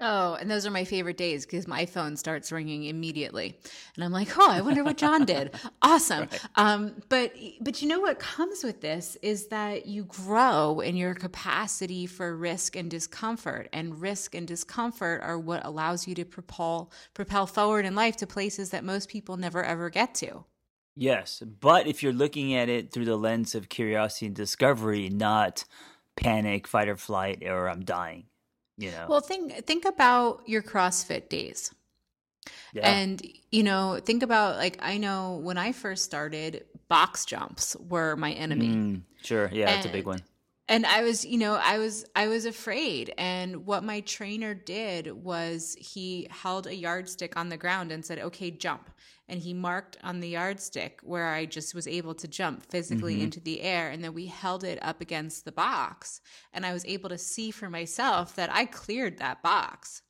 Oh, 0.00 0.34
and 0.34 0.48
those 0.48 0.64
are 0.64 0.70
my 0.70 0.84
favorite 0.84 1.16
days 1.16 1.44
because 1.44 1.66
my 1.66 1.84
phone 1.84 2.16
starts 2.16 2.52
ringing 2.52 2.84
immediately, 2.84 3.58
and 3.96 4.04
I'm 4.04 4.12
like, 4.12 4.28
"Oh, 4.38 4.48
I 4.48 4.60
wonder 4.60 4.84
what 4.84 4.96
John 4.96 5.24
did." 5.24 5.54
Awesome. 5.82 6.28
Right. 6.30 6.44
Um, 6.56 7.02
but 7.08 7.32
but 7.60 7.82
you 7.82 7.88
know 7.88 7.98
what 8.00 8.18
comes 8.20 8.62
with 8.62 8.80
this 8.80 9.16
is 9.22 9.48
that 9.48 9.86
you 9.86 10.04
grow 10.04 10.80
in 10.80 10.96
your 10.96 11.14
capacity 11.14 12.06
for 12.06 12.36
risk 12.36 12.76
and 12.76 12.88
discomfort, 12.90 13.68
and 13.72 14.00
risk 14.00 14.34
and 14.36 14.46
discomfort 14.46 15.22
are 15.22 15.38
what 15.38 15.64
allows 15.64 16.06
you 16.06 16.14
to 16.14 16.24
propel 16.24 16.92
propel 17.14 17.46
forward 17.46 17.84
in 17.84 17.94
life 17.96 18.16
to 18.18 18.26
places 18.26 18.70
that 18.70 18.84
most 18.84 19.08
people 19.08 19.36
never 19.36 19.64
ever 19.64 19.90
get 19.90 20.14
to. 20.16 20.44
Yes, 20.94 21.42
but 21.60 21.86
if 21.86 22.02
you're 22.02 22.12
looking 22.12 22.54
at 22.54 22.68
it 22.68 22.92
through 22.92 23.04
the 23.04 23.16
lens 23.16 23.54
of 23.54 23.68
curiosity 23.68 24.26
and 24.26 24.34
discovery, 24.34 25.08
not 25.08 25.64
panic, 26.16 26.66
fight 26.66 26.88
or 26.88 26.96
flight, 26.96 27.42
or 27.44 27.68
I'm 27.68 27.84
dying 27.84 28.26
you 28.78 28.90
know? 28.90 29.06
Well 29.08 29.20
think 29.20 29.66
think 29.66 29.84
about 29.84 30.48
your 30.48 30.62
crossfit 30.62 31.28
days. 31.28 31.72
Yeah. 32.72 32.88
and 32.88 33.22
you 33.50 33.62
know 33.62 33.98
think 34.02 34.22
about 34.22 34.56
like 34.56 34.78
i 34.80 34.96
know 34.98 35.40
when 35.42 35.58
i 35.58 35.72
first 35.72 36.04
started 36.04 36.64
box 36.88 37.24
jumps 37.26 37.76
were 37.76 38.16
my 38.16 38.32
enemy. 38.32 38.68
Mm, 38.68 39.02
sure. 39.22 39.50
Yeah 39.52 39.68
and, 39.68 39.76
that's 39.76 39.86
a 39.86 39.90
big 39.90 40.06
one. 40.06 40.20
and 40.68 40.86
i 40.86 41.02
was 41.02 41.24
you 41.26 41.38
know 41.38 41.54
i 41.54 41.78
was 41.78 42.06
i 42.14 42.28
was 42.28 42.46
afraid. 42.46 43.12
And 43.18 43.66
what 43.66 43.84
my 43.84 44.00
trainer 44.00 44.54
did 44.54 45.12
was 45.12 45.76
he 45.78 46.28
held 46.30 46.66
a 46.66 46.74
yardstick 46.74 47.36
on 47.36 47.48
the 47.48 47.56
ground 47.56 47.92
and 47.92 48.04
said 48.04 48.18
okay 48.18 48.50
jump 48.50 48.90
and 49.28 49.40
he 49.40 49.52
marked 49.52 49.98
on 50.02 50.20
the 50.20 50.30
yardstick 50.30 51.00
where 51.02 51.28
I 51.28 51.44
just 51.44 51.74
was 51.74 51.86
able 51.86 52.14
to 52.14 52.26
jump 52.26 52.64
physically 52.64 53.14
mm-hmm. 53.14 53.24
into 53.24 53.40
the 53.40 53.60
air. 53.60 53.90
And 53.90 54.02
then 54.02 54.14
we 54.14 54.26
held 54.26 54.64
it 54.64 54.78
up 54.80 55.00
against 55.00 55.44
the 55.44 55.52
box. 55.52 56.22
And 56.52 56.64
I 56.64 56.72
was 56.72 56.84
able 56.86 57.10
to 57.10 57.18
see 57.18 57.50
for 57.50 57.68
myself 57.68 58.34
that 58.36 58.50
I 58.52 58.64
cleared 58.64 59.18
that 59.18 59.42
box. 59.42 60.02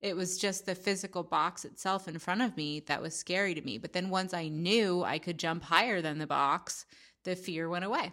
It 0.00 0.16
was 0.16 0.38
just 0.38 0.66
the 0.66 0.74
physical 0.74 1.22
box 1.22 1.64
itself 1.64 2.08
in 2.08 2.18
front 2.18 2.42
of 2.42 2.56
me 2.56 2.80
that 2.86 3.02
was 3.02 3.14
scary 3.14 3.54
to 3.54 3.62
me. 3.62 3.78
But 3.78 3.92
then 3.92 4.10
once 4.10 4.34
I 4.34 4.48
knew 4.48 5.04
I 5.04 5.18
could 5.18 5.38
jump 5.38 5.62
higher 5.62 6.02
than 6.02 6.18
the 6.18 6.26
box, 6.26 6.84
the 7.24 7.36
fear 7.36 7.68
went 7.68 7.84
away. 7.84 8.12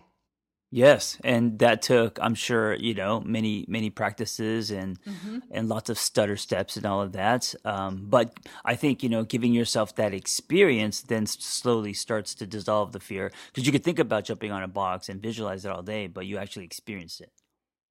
Yes, 0.75 1.17
and 1.23 1.57
that 1.59 1.81
took, 1.81 2.19
I'm 2.21 2.35
sure, 2.35 2.73
you 2.73 2.93
know, 2.93 3.21
many 3.21 3.63
many 3.69 3.89
practices 3.89 4.71
and 4.71 5.01
mm-hmm. 5.03 5.37
and 5.49 5.69
lots 5.69 5.89
of 5.89 5.97
stutter 5.97 6.35
steps 6.35 6.75
and 6.75 6.85
all 6.85 7.01
of 7.01 7.13
that. 7.13 7.55
Um, 7.63 8.07
but 8.09 8.37
I 8.65 8.75
think 8.75 9.01
you 9.01 9.07
know, 9.07 9.23
giving 9.23 9.53
yourself 9.53 9.95
that 9.95 10.13
experience 10.13 11.01
then 11.01 11.27
slowly 11.27 11.93
starts 11.93 12.35
to 12.35 12.45
dissolve 12.45 12.91
the 12.91 12.99
fear 12.99 13.31
because 13.47 13.65
you 13.65 13.71
could 13.71 13.85
think 13.85 13.99
about 13.99 14.25
jumping 14.25 14.51
on 14.51 14.63
a 14.63 14.67
box 14.67 15.07
and 15.07 15.21
visualize 15.21 15.63
it 15.63 15.71
all 15.71 15.81
day, 15.81 16.07
but 16.07 16.25
you 16.25 16.37
actually 16.37 16.65
experienced 16.65 17.21
it. 17.21 17.31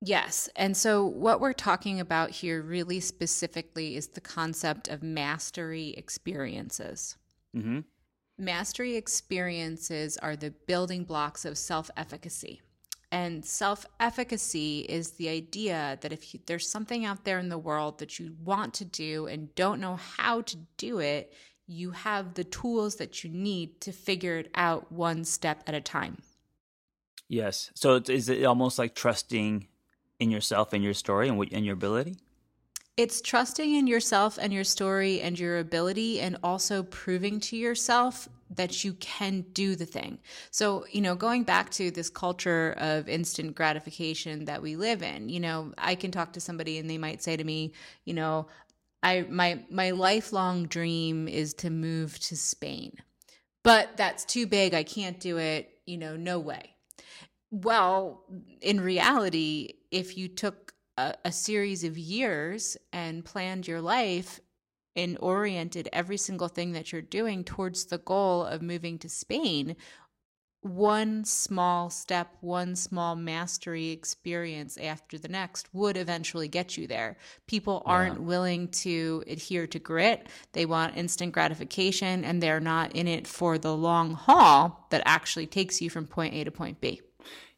Yes. 0.02 0.50
And 0.54 0.76
so, 0.76 1.06
what 1.06 1.40
we're 1.40 1.54
talking 1.54 2.00
about 2.00 2.32
here, 2.32 2.60
really 2.60 3.00
specifically, 3.00 3.96
is 3.96 4.08
the 4.08 4.20
concept 4.20 4.88
of 4.88 5.02
mastery 5.02 5.94
experiences. 5.96 7.16
Mm-hmm. 7.56 7.80
Mastery 8.36 8.96
experiences 8.96 10.18
are 10.18 10.36
the 10.36 10.50
building 10.66 11.04
blocks 11.04 11.46
of 11.46 11.56
self 11.56 11.90
efficacy. 11.96 12.60
And 13.14 13.44
self 13.44 13.86
efficacy 14.00 14.80
is 14.80 15.12
the 15.12 15.28
idea 15.28 16.00
that 16.00 16.12
if 16.12 16.34
you, 16.34 16.40
there's 16.46 16.68
something 16.68 17.04
out 17.04 17.24
there 17.24 17.38
in 17.38 17.48
the 17.48 17.56
world 17.56 18.00
that 18.00 18.18
you 18.18 18.34
want 18.42 18.74
to 18.74 18.84
do 18.84 19.28
and 19.28 19.54
don't 19.54 19.80
know 19.80 19.94
how 19.94 20.40
to 20.40 20.56
do 20.78 20.98
it, 20.98 21.32
you 21.68 21.92
have 21.92 22.34
the 22.34 22.42
tools 22.42 22.96
that 22.96 23.22
you 23.22 23.30
need 23.30 23.80
to 23.82 23.92
figure 23.92 24.38
it 24.38 24.50
out 24.56 24.90
one 24.90 25.24
step 25.24 25.62
at 25.68 25.76
a 25.76 25.80
time. 25.80 26.22
Yes. 27.28 27.70
So 27.76 28.02
is 28.08 28.28
it 28.28 28.44
almost 28.44 28.80
like 28.80 28.96
trusting 28.96 29.68
in 30.18 30.32
yourself 30.32 30.72
and 30.72 30.82
your 30.82 30.92
story 30.92 31.28
and, 31.28 31.40
and 31.52 31.64
your 31.64 31.74
ability? 31.74 32.16
It's 32.96 33.20
trusting 33.20 33.74
in 33.74 33.88
yourself 33.88 34.38
and 34.40 34.52
your 34.52 34.62
story 34.64 35.20
and 35.20 35.38
your 35.38 35.58
ability, 35.58 36.20
and 36.20 36.36
also 36.44 36.84
proving 36.84 37.40
to 37.40 37.56
yourself 37.56 38.28
that 38.50 38.84
you 38.84 38.94
can 38.94 39.40
do 39.52 39.74
the 39.74 39.86
thing. 39.86 40.18
So, 40.52 40.86
you 40.92 41.00
know, 41.00 41.16
going 41.16 41.42
back 41.42 41.70
to 41.72 41.90
this 41.90 42.08
culture 42.08 42.74
of 42.78 43.08
instant 43.08 43.56
gratification 43.56 44.44
that 44.44 44.62
we 44.62 44.76
live 44.76 45.02
in, 45.02 45.28
you 45.28 45.40
know, 45.40 45.72
I 45.76 45.96
can 45.96 46.12
talk 46.12 46.32
to 46.34 46.40
somebody 46.40 46.78
and 46.78 46.88
they 46.88 46.98
might 46.98 47.20
say 47.20 47.36
to 47.36 47.42
me, 47.42 47.72
you 48.04 48.14
know, 48.14 48.46
I 49.02 49.26
my 49.28 49.64
my 49.70 49.90
lifelong 49.90 50.66
dream 50.66 51.26
is 51.26 51.52
to 51.54 51.70
move 51.70 52.18
to 52.20 52.36
Spain. 52.36 52.96
But 53.64 53.96
that's 53.96 54.24
too 54.24 54.46
big. 54.46 54.72
I 54.72 54.84
can't 54.84 55.18
do 55.18 55.38
it. 55.38 55.78
You 55.84 55.98
know, 55.98 56.16
no 56.16 56.38
way. 56.38 56.76
Well, 57.50 58.24
in 58.60 58.80
reality, 58.80 59.74
if 59.90 60.16
you 60.16 60.28
took 60.28 60.73
a, 60.96 61.14
a 61.24 61.32
series 61.32 61.84
of 61.84 61.98
years 61.98 62.76
and 62.92 63.24
planned 63.24 63.66
your 63.66 63.80
life 63.80 64.40
and 64.96 65.18
oriented 65.20 65.88
every 65.92 66.16
single 66.16 66.48
thing 66.48 66.72
that 66.72 66.92
you're 66.92 67.02
doing 67.02 67.44
towards 67.44 67.86
the 67.86 67.98
goal 67.98 68.44
of 68.44 68.62
moving 68.62 68.98
to 68.98 69.08
Spain, 69.08 69.76
one 70.64 71.24
small 71.24 71.90
step, 71.90 72.36
one 72.40 72.74
small 72.74 73.16
mastery 73.16 73.90
experience 73.90 74.78
after 74.78 75.18
the 75.18 75.28
next 75.28 75.68
would 75.74 75.96
eventually 75.96 76.48
get 76.48 76.78
you 76.78 76.86
there. 76.86 77.18
People 77.46 77.82
aren't 77.84 78.20
yeah. 78.20 78.26
willing 78.26 78.68
to 78.68 79.22
adhere 79.26 79.66
to 79.66 79.78
grit. 79.78 80.26
They 80.52 80.64
want 80.64 80.96
instant 80.96 81.32
gratification 81.32 82.24
and 82.24 82.42
they're 82.42 82.60
not 82.60 82.96
in 82.96 83.06
it 83.08 83.26
for 83.26 83.58
the 83.58 83.76
long 83.76 84.14
haul 84.14 84.86
that 84.90 85.02
actually 85.04 85.46
takes 85.46 85.82
you 85.82 85.90
from 85.90 86.06
point 86.06 86.32
A 86.34 86.44
to 86.44 86.50
point 86.50 86.80
B. 86.80 87.02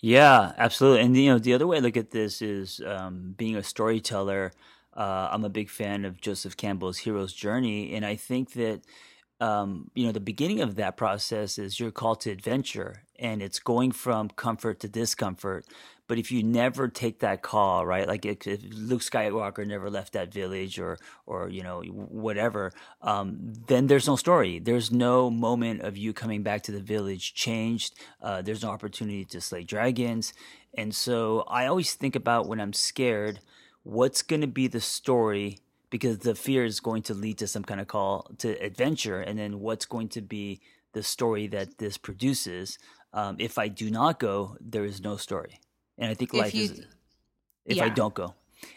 Yeah, 0.06 0.52
absolutely. 0.56 1.00
And 1.00 1.16
you 1.16 1.30
know, 1.32 1.38
the 1.40 1.52
other 1.52 1.66
way 1.66 1.78
I 1.78 1.80
look 1.80 1.96
at 1.96 2.12
this 2.12 2.40
is 2.40 2.80
um, 2.86 3.34
being 3.36 3.56
a 3.56 3.62
storyteller. 3.64 4.52
Uh, 4.96 5.28
I'm 5.32 5.44
a 5.44 5.48
big 5.48 5.68
fan 5.68 6.04
of 6.04 6.20
Joseph 6.20 6.56
Campbell's 6.56 6.98
Hero's 6.98 7.32
Journey, 7.32 7.92
and 7.92 8.06
I 8.06 8.14
think 8.14 8.52
that 8.52 8.82
um, 9.40 9.90
you 9.96 10.06
know 10.06 10.12
the 10.12 10.20
beginning 10.20 10.60
of 10.60 10.76
that 10.76 10.96
process 10.96 11.58
is 11.58 11.80
your 11.80 11.90
call 11.90 12.14
to 12.16 12.30
adventure, 12.30 13.02
and 13.18 13.42
it's 13.42 13.58
going 13.58 13.90
from 13.90 14.28
comfort 14.30 14.78
to 14.80 14.88
discomfort. 14.88 15.66
But 16.08 16.18
if 16.18 16.30
you 16.30 16.42
never 16.42 16.88
take 16.88 17.20
that 17.20 17.42
call, 17.42 17.84
right? 17.84 18.06
Like 18.06 18.24
if, 18.24 18.46
Luke 18.72 19.00
Skywalker 19.00 19.66
never 19.66 19.90
left 19.90 20.12
that 20.12 20.32
village, 20.32 20.78
or 20.78 20.98
or 21.26 21.48
you 21.48 21.62
know 21.62 21.82
whatever, 21.82 22.72
um, 23.02 23.54
then 23.66 23.88
there's 23.88 24.06
no 24.06 24.16
story. 24.16 24.58
There's 24.58 24.92
no 24.92 25.30
moment 25.30 25.82
of 25.82 25.96
you 25.96 26.12
coming 26.12 26.42
back 26.42 26.62
to 26.64 26.72
the 26.72 26.80
village 26.80 27.34
changed. 27.34 27.94
Uh, 28.22 28.42
there's 28.42 28.62
no 28.62 28.70
opportunity 28.70 29.24
to 29.26 29.40
slay 29.40 29.64
dragons, 29.64 30.32
and 30.74 30.94
so 30.94 31.44
I 31.48 31.66
always 31.66 31.94
think 31.94 32.14
about 32.14 32.46
when 32.46 32.60
I'm 32.60 32.72
scared, 32.72 33.40
what's 33.82 34.22
going 34.22 34.42
to 34.42 34.46
be 34.46 34.68
the 34.68 34.80
story 34.80 35.58
because 35.90 36.18
the 36.18 36.34
fear 36.34 36.64
is 36.64 36.80
going 36.80 37.02
to 37.02 37.14
lead 37.14 37.38
to 37.38 37.46
some 37.46 37.62
kind 37.64 37.80
of 37.80 37.88
call 37.88 38.30
to 38.38 38.52
adventure, 38.62 39.20
and 39.20 39.38
then 39.38 39.60
what's 39.60 39.86
going 39.86 40.08
to 40.10 40.20
be 40.20 40.60
the 40.92 41.02
story 41.02 41.46
that 41.48 41.78
this 41.78 41.98
produces. 41.98 42.78
Um, 43.12 43.36
if 43.38 43.56
I 43.58 43.68
do 43.68 43.90
not 43.90 44.18
go, 44.20 44.56
there 44.60 44.84
is 44.84 45.00
no 45.00 45.16
story 45.16 45.60
and 45.98 46.10
I 46.10 46.14
think 46.14 46.32
life 46.34 46.54
you, 46.54 46.64
is 46.64 46.86
if 47.64 47.76
yeah. 47.76 47.84
I 47.84 47.88
don't 47.88 48.14
go, 48.14 48.34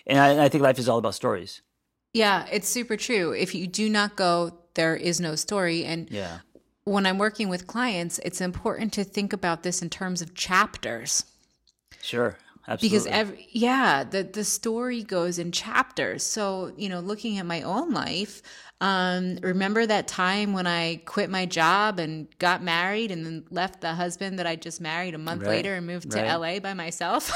and 0.07 0.19
I, 0.19 0.45
I 0.45 0.49
think 0.49 0.63
life 0.63 0.79
is 0.79 0.89
all 0.89 0.97
about 0.97 1.15
stories. 1.15 1.61
Yeah, 2.13 2.45
it's 2.51 2.67
super 2.67 2.97
true. 2.97 3.33
If 3.33 3.53
you 3.53 3.67
do 3.67 3.89
not 3.89 4.15
go, 4.15 4.57
there 4.73 4.95
is 4.95 5.19
no 5.19 5.35
story. 5.35 5.85
And 5.85 6.09
yeah. 6.09 6.39
when 6.83 7.05
I'm 7.05 7.17
working 7.17 7.49
with 7.49 7.67
clients, 7.67 8.19
it's 8.25 8.41
important 8.41 8.93
to 8.93 9.03
think 9.03 9.33
about 9.33 9.63
this 9.63 9.81
in 9.81 9.89
terms 9.89 10.21
of 10.21 10.33
chapters. 10.33 11.25
Sure. 12.01 12.38
Absolutely. 12.67 12.97
Because 12.97 13.07
every 13.07 13.47
yeah, 13.51 14.03
the 14.03 14.23
the 14.23 14.43
story 14.43 15.01
goes 15.01 15.39
in 15.39 15.51
chapters. 15.51 16.23
So, 16.23 16.71
you 16.77 16.88
know, 16.88 16.99
looking 16.99 17.39
at 17.39 17.45
my 17.45 17.63
own 17.63 17.91
life, 17.93 18.43
um, 18.81 19.38
remember 19.41 19.86
that 19.86 20.07
time 20.07 20.53
when 20.53 20.65
I 20.65 21.01
quit 21.05 21.29
my 21.29 21.45
job 21.45 22.00
and 22.00 22.27
got 22.39 22.63
married 22.63 23.12
and 23.12 23.25
then 23.25 23.45
left 23.50 23.81
the 23.81 23.93
husband 23.93 24.39
that 24.39 24.48
I 24.48 24.55
just 24.55 24.79
married 24.79 25.15
a 25.15 25.17
month 25.17 25.41
right. 25.41 25.50
later 25.50 25.75
and 25.75 25.86
moved 25.86 26.12
to. 26.12 26.38
LA 26.38 26.59
by 26.59 26.74
myself? 26.74 27.33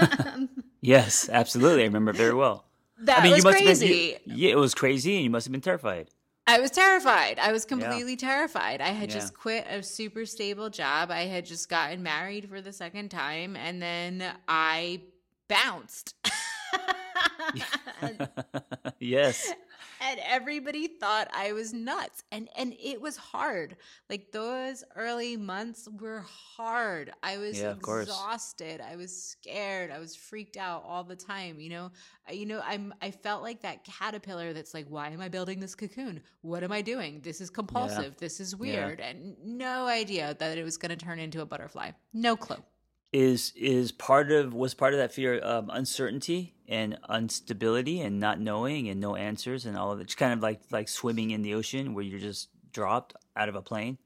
yes, 0.80 1.28
absolutely. 1.28 1.82
I 1.82 1.86
remember 1.86 2.12
very 2.12 2.34
well. 2.34 2.64
That 3.00 3.20
I 3.20 3.22
mean, 3.22 3.32
was 3.32 3.44
you 3.44 3.50
must 3.50 3.62
crazy. 3.62 4.12
Have 4.12 4.24
been, 4.24 4.36
you, 4.36 4.48
yeah, 4.48 4.52
it 4.52 4.58
was 4.58 4.74
crazy, 4.74 5.14
and 5.16 5.24
you 5.24 5.30
must 5.30 5.46
have 5.46 5.52
been 5.52 5.60
terrified. 5.60 6.08
I 6.48 6.60
was 6.60 6.70
terrified. 6.70 7.38
I 7.38 7.52
was 7.52 7.64
completely 7.64 8.12
yeah. 8.12 8.28
terrified. 8.28 8.80
I 8.80 8.88
had 8.88 9.10
yeah. 9.10 9.16
just 9.16 9.34
quit 9.34 9.66
a 9.68 9.82
super 9.82 10.24
stable 10.24 10.70
job. 10.70 11.10
I 11.10 11.22
had 11.22 11.44
just 11.44 11.68
gotten 11.68 12.02
married 12.02 12.48
for 12.48 12.60
the 12.60 12.72
second 12.72 13.10
time, 13.10 13.54
and 13.54 13.82
then 13.82 14.24
I 14.48 15.02
bounced. 15.48 16.14
yes 18.98 19.52
and 20.10 20.20
everybody 20.26 20.86
thought 20.88 21.28
I 21.32 21.52
was 21.52 21.72
nuts. 21.72 22.22
And 22.32 22.48
and 22.56 22.74
it 22.82 23.00
was 23.00 23.16
hard. 23.16 23.76
Like 24.10 24.32
those 24.32 24.84
early 24.94 25.36
months 25.36 25.88
were 26.00 26.24
hard. 26.56 27.12
I 27.22 27.38
was 27.38 27.58
Yeah, 27.60 27.72
exhausted. 27.72 28.80
I 28.80 28.96
was 28.96 29.10
scared. 29.22 29.90
I 29.90 29.98
was 29.98 30.14
freaked 30.16 30.56
out 30.56 30.84
all 30.86 31.04
the 31.04 31.16
time, 31.16 31.60
you 31.60 31.70
know. 31.70 31.90
I- 32.28 32.32
You 32.32 32.46
know, 32.46 32.60
I'm 32.64 32.92
I 33.00 33.10
felt 33.10 33.42
like 33.42 33.60
that 33.62 33.84
caterpillar 33.84 34.52
that's 34.52 34.74
like, 34.74 34.86
why 34.88 35.08
am 35.10 35.20
I 35.20 35.28
building 35.28 35.60
this 35.60 35.74
cocoon? 35.74 36.20
What 36.42 36.62
am 36.62 36.72
I 36.72 36.82
doing? 36.82 37.20
This 37.22 37.40
is 37.40 37.50
compulsive. 37.50 38.16
This 38.18 38.40
is 38.40 38.54
weird. 38.56 39.00
And 39.00 39.36
no 39.44 39.86
idea 39.86 40.34
that 40.38 40.58
it 40.58 40.64
was 40.64 40.76
going 40.76 40.90
to 40.96 40.96
turn 40.96 41.18
into 41.18 41.40
a 41.40 41.46
butterfly. 41.46 41.92
No 42.12 42.36
clue. 42.36 42.62
Is 43.16 43.52
is 43.56 43.92
part 43.92 44.30
of 44.30 44.52
was 44.52 44.74
part 44.74 44.92
of 44.92 44.98
that 44.98 45.10
fear 45.10 45.42
um, 45.42 45.70
uncertainty 45.72 46.54
and 46.68 46.98
instability 47.10 48.02
and 48.02 48.20
not 48.20 48.38
knowing 48.38 48.88
and 48.90 49.00
no 49.00 49.16
answers 49.16 49.64
and 49.64 49.74
all 49.76 49.90
of 49.90 50.00
it. 50.00 50.02
It's 50.02 50.14
kind 50.14 50.34
of 50.34 50.40
like 50.40 50.60
like 50.70 50.86
swimming 50.86 51.30
in 51.30 51.40
the 51.40 51.54
ocean 51.54 51.94
where 51.94 52.04
you're 52.04 52.20
just 52.20 52.50
dropped 52.72 53.14
out 53.34 53.48
of 53.48 53.54
a 53.54 53.62
plane. 53.62 53.96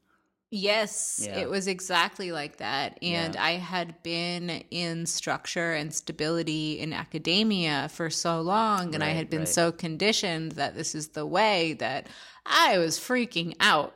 Yes, 0.52 1.24
Yeah. 1.24 1.38
it 1.38 1.50
was 1.50 1.66
exactly 1.66 2.30
like 2.30 2.58
that. 2.58 2.98
And 3.02 3.34
Yeah. 3.34 3.44
I 3.44 3.52
had 3.52 4.00
been 4.04 4.50
in 4.70 5.06
structure 5.06 5.72
and 5.72 5.92
stability 5.92 6.78
in 6.78 6.92
academia 6.92 7.88
for 7.92 8.10
so 8.10 8.40
long, 8.40 8.94
and 8.94 9.02
I 9.02 9.10
had 9.10 9.28
been 9.30 9.40
right. 9.40 9.48
so 9.48 9.72
conditioned 9.72 10.52
that 10.52 10.76
this 10.76 10.94
is 10.94 11.08
the 11.08 11.26
way 11.26 11.74
that 11.74 12.08
I 12.46 12.78
was 12.78 12.98
freaking 12.98 13.54
out. 13.60 13.94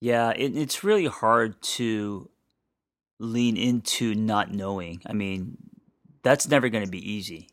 Yeah, 0.00 0.30
it, 0.30 0.56
it's 0.56 0.84
really 0.84 1.06
hard 1.06 1.60
to 1.76 2.30
lean 3.18 3.56
into 3.56 4.14
not 4.14 4.52
knowing. 4.52 5.02
I 5.06 5.12
mean, 5.12 5.56
that's 6.22 6.48
never 6.48 6.68
going 6.68 6.84
to 6.84 6.90
be 6.90 7.12
easy. 7.12 7.48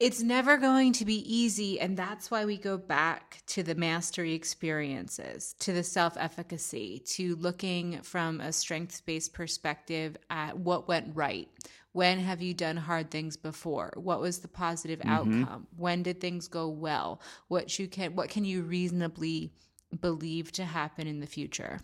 It's 0.00 0.22
never 0.22 0.56
going 0.56 0.92
to 0.94 1.04
be 1.04 1.22
easy. 1.32 1.78
And 1.80 1.96
that's 1.96 2.30
why 2.30 2.44
we 2.44 2.58
go 2.58 2.76
back 2.76 3.42
to 3.46 3.62
the 3.62 3.74
mastery 3.74 4.34
experiences, 4.34 5.54
to 5.60 5.72
the 5.72 5.84
self 5.84 6.16
efficacy, 6.18 7.00
to 7.06 7.36
looking 7.36 8.02
from 8.02 8.40
a 8.40 8.52
strengths 8.52 9.00
based 9.00 9.32
perspective 9.32 10.16
at 10.30 10.58
what 10.58 10.88
went 10.88 11.14
right. 11.14 11.48
When 11.92 12.18
have 12.18 12.42
you 12.42 12.54
done 12.54 12.76
hard 12.76 13.12
things 13.12 13.36
before? 13.36 13.92
What 13.96 14.20
was 14.20 14.40
the 14.40 14.48
positive 14.48 14.98
mm-hmm. 14.98 15.44
outcome? 15.44 15.68
When 15.76 16.02
did 16.02 16.20
things 16.20 16.48
go 16.48 16.68
well? 16.68 17.20
What 17.46 17.78
you 17.78 17.86
can 17.86 18.16
what 18.16 18.30
can 18.30 18.44
you 18.44 18.62
reasonably 18.62 19.52
believe 20.00 20.50
to 20.52 20.64
happen 20.64 21.06
in 21.06 21.20
the 21.20 21.26
future? 21.26 21.78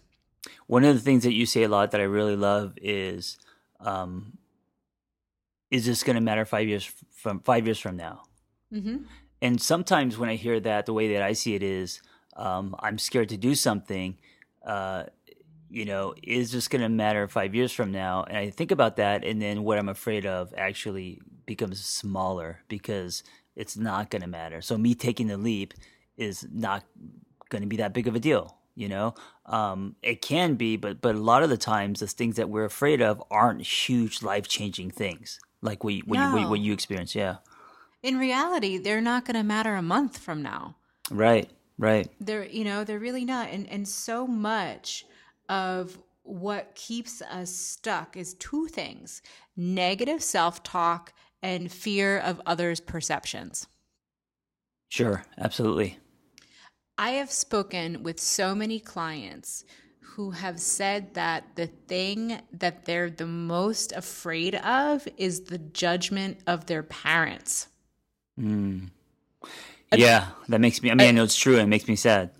One 0.67 0.85
of 0.85 0.95
the 0.95 1.01
things 1.01 1.25
that 1.25 1.35
you 1.35 1.47
say 1.47 1.65
a 1.65 1.69
lot 1.69 1.91
that 1.91 2.01
I 2.01 2.05
really 2.05 2.37
love 2.37 2.75
is, 2.81 3.39
um, 3.81 4.39
"Is 5.71 5.87
this 5.87 6.03
going 6.03 6.17
to 6.17 6.21
matter 6.21 6.45
five 6.45 6.69
years 6.69 6.91
from 7.11 7.41
five 7.41 7.67
years 7.67 7.79
from 7.79 7.97
now?" 7.97 8.23
Mm-hmm. 8.73 9.05
And 9.43 9.61
sometimes 9.61 10.19
when 10.19 10.29
I 10.29 10.37
hear 10.37 10.61
that, 10.61 10.87
the 10.87 10.93
way 10.93 11.13
that 11.15 11.23
I 11.23 11.33
see 11.33 11.55
it 11.55 11.63
is, 11.63 12.03
um, 12.37 12.75
I'm 12.81 12.99
scared 12.99 13.29
to 13.31 13.37
do 13.37 13.55
something. 13.55 14.19
Uh, 14.65 15.05
you 15.71 15.85
know, 15.85 16.15
is 16.23 16.53
this 16.53 16.69
going 16.69 16.83
to 16.83 16.89
matter 16.89 17.29
five 17.29 17.55
years 17.55 17.73
from 17.73 17.93
now? 17.93 18.25
And 18.25 18.37
I 18.37 18.51
think 18.51 18.71
about 18.71 18.97
that, 18.97 19.25
and 19.25 19.41
then 19.41 19.63
what 19.63 19.79
I'm 19.79 19.89
afraid 19.89 20.27
of 20.27 20.53
actually 20.57 21.21
becomes 21.47 21.85
smaller 21.85 22.61
because 22.69 23.23
it's 23.57 23.77
not 23.77 24.11
going 24.11 24.23
to 24.23 24.29
matter. 24.29 24.61
So 24.61 24.77
me 24.77 24.95
taking 24.95 25.29
the 25.29 25.37
leap 25.37 25.75
is 26.17 26.47
not 26.53 26.85
going 27.49 27.63
to 27.63 27.69
be 27.69 27.77
that 27.77 27.93
big 27.93 28.07
of 28.07 28.15
a 28.15 28.21
deal. 28.21 28.57
You 28.75 28.89
know, 28.89 29.15
um, 29.47 29.97
it 30.03 30.23
can 30.23 30.55
be, 30.55 30.77
but 30.77 31.00
but 31.00 31.15
a 31.15 31.19
lot 31.19 31.43
of 31.43 31.50
the 31.50 31.57
times, 31.59 32.00
the 32.00 32.07
things 32.07 32.37
that 32.37 32.49
we're 32.49 32.65
afraid 32.65 33.03
of 33.03 33.23
aren't 33.31 33.62
huge, 33.62 34.23
life 34.23 34.49
changing 34.49 34.91
things 34.91 35.39
like 35.62 35.85
what 35.85 35.95
you, 35.95 36.03
what, 36.07 36.19
you, 36.19 36.31
what, 36.33 36.41
you- 36.41 36.49
what 36.49 36.61
you 36.61 36.73
experience. 36.73 37.15
Yeah, 37.15 37.37
In 38.03 38.19
reality, 38.19 38.79
they're 38.79 39.00
not 39.00 39.25
going 39.25 39.37
to 39.37 39.43
matter 39.43 39.75
a 39.75 39.83
month 39.83 40.19
from 40.19 40.43
now. 40.43 40.77
right, 41.11 41.50
right. 41.79 42.09
they're 42.21 42.47
you 42.47 42.65
know 42.65 42.85
they're 42.85 42.99
really 42.99 43.25
not 43.25 43.49
and 43.50 43.69
and 43.69 43.87
so 43.89 44.27
much 44.27 45.05
of 45.49 45.99
what 46.23 46.75
keeps 46.75 47.23
us 47.23 47.50
stuck 47.50 48.17
is 48.17 48.35
two 48.35 48.67
things 48.69 49.23
negative 49.57 50.23
self-talk 50.23 51.12
and 51.43 51.73
fear 51.73 52.19
of 52.19 52.41
others 52.47 52.81
perceptions 52.81 53.67
Sure, 54.89 55.25
absolutely. 55.39 55.99
I 57.00 57.11
have 57.11 57.30
spoken 57.33 58.02
with 58.02 58.21
so 58.21 58.54
many 58.54 58.78
clients 58.78 59.65
who 60.00 60.30
have 60.30 60.58
said 60.60 61.15
that 61.15 61.45
the 61.56 61.67
thing 61.67 62.41
that 62.52 62.84
they're 62.84 63.10
the 63.10 63.26
most 63.26 63.93
afraid 63.93 64.54
of 64.56 65.08
is 65.17 65.43
the 65.52 65.58
judgment 65.58 66.39
of 66.47 66.67
their 66.67 66.82
parents 66.82 67.69
Mm. 68.41 68.91
Yeah, 69.93 70.28
that 70.49 70.60
makes 70.60 70.82
me. 70.82 70.91
I 70.91 70.95
mean, 70.95 71.08
I 71.08 71.10
know 71.10 71.25
it's 71.25 71.36
true, 71.36 71.54
and 71.54 71.63
it 71.63 71.67
makes 71.67 71.89
me 71.89 71.97
sad. 71.97 72.30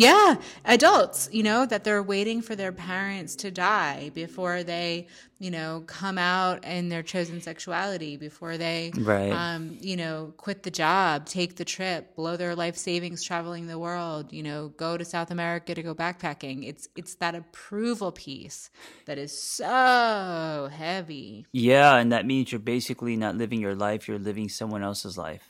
Yeah, 0.00 0.36
adults, 0.64 1.28
you 1.32 1.42
know, 1.42 1.66
that 1.66 1.84
they're 1.84 2.02
waiting 2.02 2.40
for 2.42 2.54
their 2.56 2.72
parents 2.72 3.36
to 3.36 3.50
die 3.50 4.10
before 4.14 4.62
they, 4.62 5.08
you 5.38 5.50
know, 5.50 5.82
come 5.86 6.18
out 6.18 6.64
in 6.64 6.88
their 6.88 7.02
chosen 7.02 7.40
sexuality, 7.40 8.16
before 8.16 8.56
they, 8.58 8.92
Right. 8.96 9.32
um, 9.32 9.76
you 9.80 9.96
know, 9.96 10.32
quit 10.36 10.62
the 10.62 10.70
job, 10.70 11.26
take 11.26 11.56
the 11.56 11.64
trip, 11.64 12.14
blow 12.16 12.36
their 12.36 12.54
life 12.54 12.76
savings 12.76 13.22
traveling 13.24 13.66
the 13.66 13.78
world, 13.78 14.32
you 14.32 14.42
know, 14.42 14.68
go 14.76 14.96
to 14.96 15.04
South 15.04 15.30
America 15.30 15.74
to 15.74 15.82
go 15.82 15.94
backpacking. 15.94 16.66
It's 16.66 16.88
it's 16.96 17.14
that 17.16 17.34
approval 17.34 18.12
piece 18.12 18.70
that 19.06 19.18
is 19.18 19.32
so 19.38 20.68
heavy. 20.72 21.46
Yeah, 21.52 21.96
and 21.96 22.12
that 22.12 22.26
means 22.26 22.52
you're 22.52 22.58
basically 22.60 23.16
not 23.16 23.36
living 23.36 23.60
your 23.60 23.74
life; 23.74 24.06
you're 24.08 24.18
living 24.18 24.48
someone 24.48 24.82
else's 24.82 25.16
life, 25.18 25.48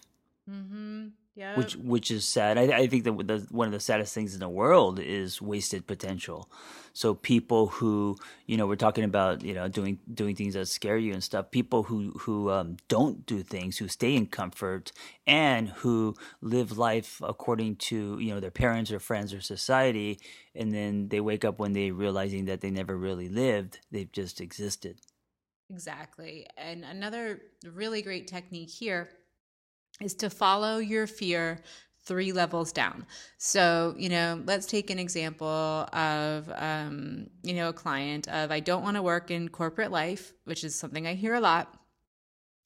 Mm-hmm. 0.51 1.09
Yeah. 1.39 1.57
which 1.57 1.77
which 1.77 2.11
is 2.11 2.25
sad. 2.27 2.59
I, 2.59 2.63
I 2.77 2.87
think 2.89 3.05
that 3.05 3.13
the, 3.27 3.47
one 3.51 3.69
of 3.69 3.73
the 3.73 3.79
saddest 3.79 4.13
things 4.13 4.35
in 4.35 4.41
the 4.41 4.49
world 4.49 4.99
is 4.99 5.41
wasted 5.41 5.87
potential. 5.87 6.51
So 6.93 7.15
people 7.15 7.69
who 7.69 8.17
you 8.47 8.57
know 8.57 8.67
we're 8.67 8.75
talking 8.75 9.05
about 9.05 9.43
you 9.45 9.55
know 9.55 9.69
doing 9.69 10.01
doing 10.13 10.35
things 10.35 10.55
that 10.55 10.67
scare 10.67 10.97
you 10.99 11.13
and 11.13 11.23
stuff. 11.23 11.53
People 11.53 11.85
who 11.85 12.11
who 12.19 12.51
um, 12.51 12.77
don't 12.89 13.25
do 13.25 13.45
things, 13.45 13.79
who 13.79 13.87
stay 13.87 14.17
in 14.17 14.27
comfort, 14.27 14.91
and 15.29 15.69
who 15.69 16.17
live 16.41 16.77
life 16.77 17.21
according 17.23 17.77
to 17.77 18.19
you 18.19 18.35
know 18.35 18.41
their 18.41 18.51
parents 18.51 18.91
or 18.91 18.99
friends 18.99 19.33
or 19.33 19.41
society, 19.41 20.19
and 20.57 20.73
then 20.75 21.09
they 21.09 21.21
wake 21.21 21.45
up 21.45 21.61
one 21.61 21.73
day 21.73 21.93
realizing 21.93 22.47
that 22.47 22.63
they 22.63 22.71
never 22.71 22.97
really 22.97 23.29
lived; 23.29 23.79
they've 23.93 24.11
just 24.11 24.41
existed. 24.41 24.99
Exactly. 25.71 26.47
And 26.57 26.85
another 26.85 27.43
really 27.65 28.03
great 28.03 28.27
technique 28.27 28.71
here 28.71 29.09
is 30.01 30.15
to 30.15 30.31
follow 30.31 30.79
your 30.79 31.07
fear 31.07 31.61
three 32.05 32.33
levels 32.33 32.73
down. 32.73 33.05
So, 33.37 33.95
you 33.99 34.09
know, 34.09 34.43
let's 34.47 34.67
take 34.67 34.89
an 34.89 34.99
example 34.99 35.47
of, 35.47 36.51
um, 36.57 37.29
you 37.43 37.55
know, 37.55 37.69
a 37.69 37.73
client 37.75 38.29
of 38.29 38.51
I 38.51 38.61
don't 38.61 38.83
want 38.83 38.97
to 38.97 39.03
work 39.03 39.31
in 39.31 39.49
corporate 39.49 39.91
life, 39.91 40.33
which 40.45 40.65
is 40.65 40.75
something 40.75 41.07
I 41.07 41.15
hear 41.15 41.35
a 41.35 41.41
lot. 41.41 41.75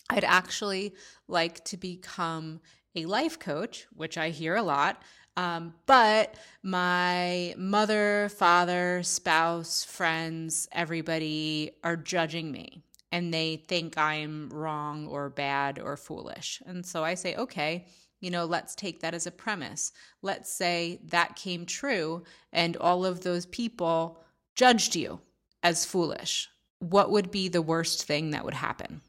I'd 0.08 0.24
actually 0.24 0.94
like 1.26 1.64
to 1.64 1.76
become 1.76 2.60
a 2.94 3.06
life 3.06 3.38
coach, 3.38 3.86
which 3.92 4.16
I 4.16 4.30
hear 4.30 4.54
a 4.54 4.62
lot. 4.62 5.02
Um, 5.36 5.74
but 5.86 6.34
my 6.62 7.54
mother, 7.56 8.28
father, 8.36 9.02
spouse, 9.02 9.82
friends, 9.82 10.68
everybody 10.72 11.72
are 11.82 11.96
judging 11.96 12.52
me 12.52 12.84
and 13.12 13.32
they 13.32 13.62
think 13.68 13.98
I'm 13.98 14.48
wrong 14.48 15.06
or 15.06 15.28
bad 15.28 15.78
or 15.78 15.96
foolish. 15.98 16.62
And 16.64 16.84
so 16.84 17.04
I 17.04 17.14
say, 17.14 17.36
okay, 17.36 17.84
you 18.20 18.30
know, 18.30 18.46
let's 18.46 18.74
take 18.74 19.00
that 19.00 19.14
as 19.14 19.26
a 19.26 19.30
premise. 19.30 19.92
Let's 20.22 20.50
say 20.50 21.00
that 21.08 21.36
came 21.36 21.66
true 21.66 22.24
and 22.52 22.76
all 22.78 23.04
of 23.04 23.20
those 23.20 23.44
people 23.46 24.24
judged 24.54 24.96
you 24.96 25.20
as 25.62 25.84
foolish. 25.84 26.48
What 26.78 27.10
would 27.10 27.30
be 27.30 27.48
the 27.48 27.62
worst 27.62 28.04
thing 28.04 28.30
that 28.30 28.44
would 28.44 28.54
happen? 28.54 29.02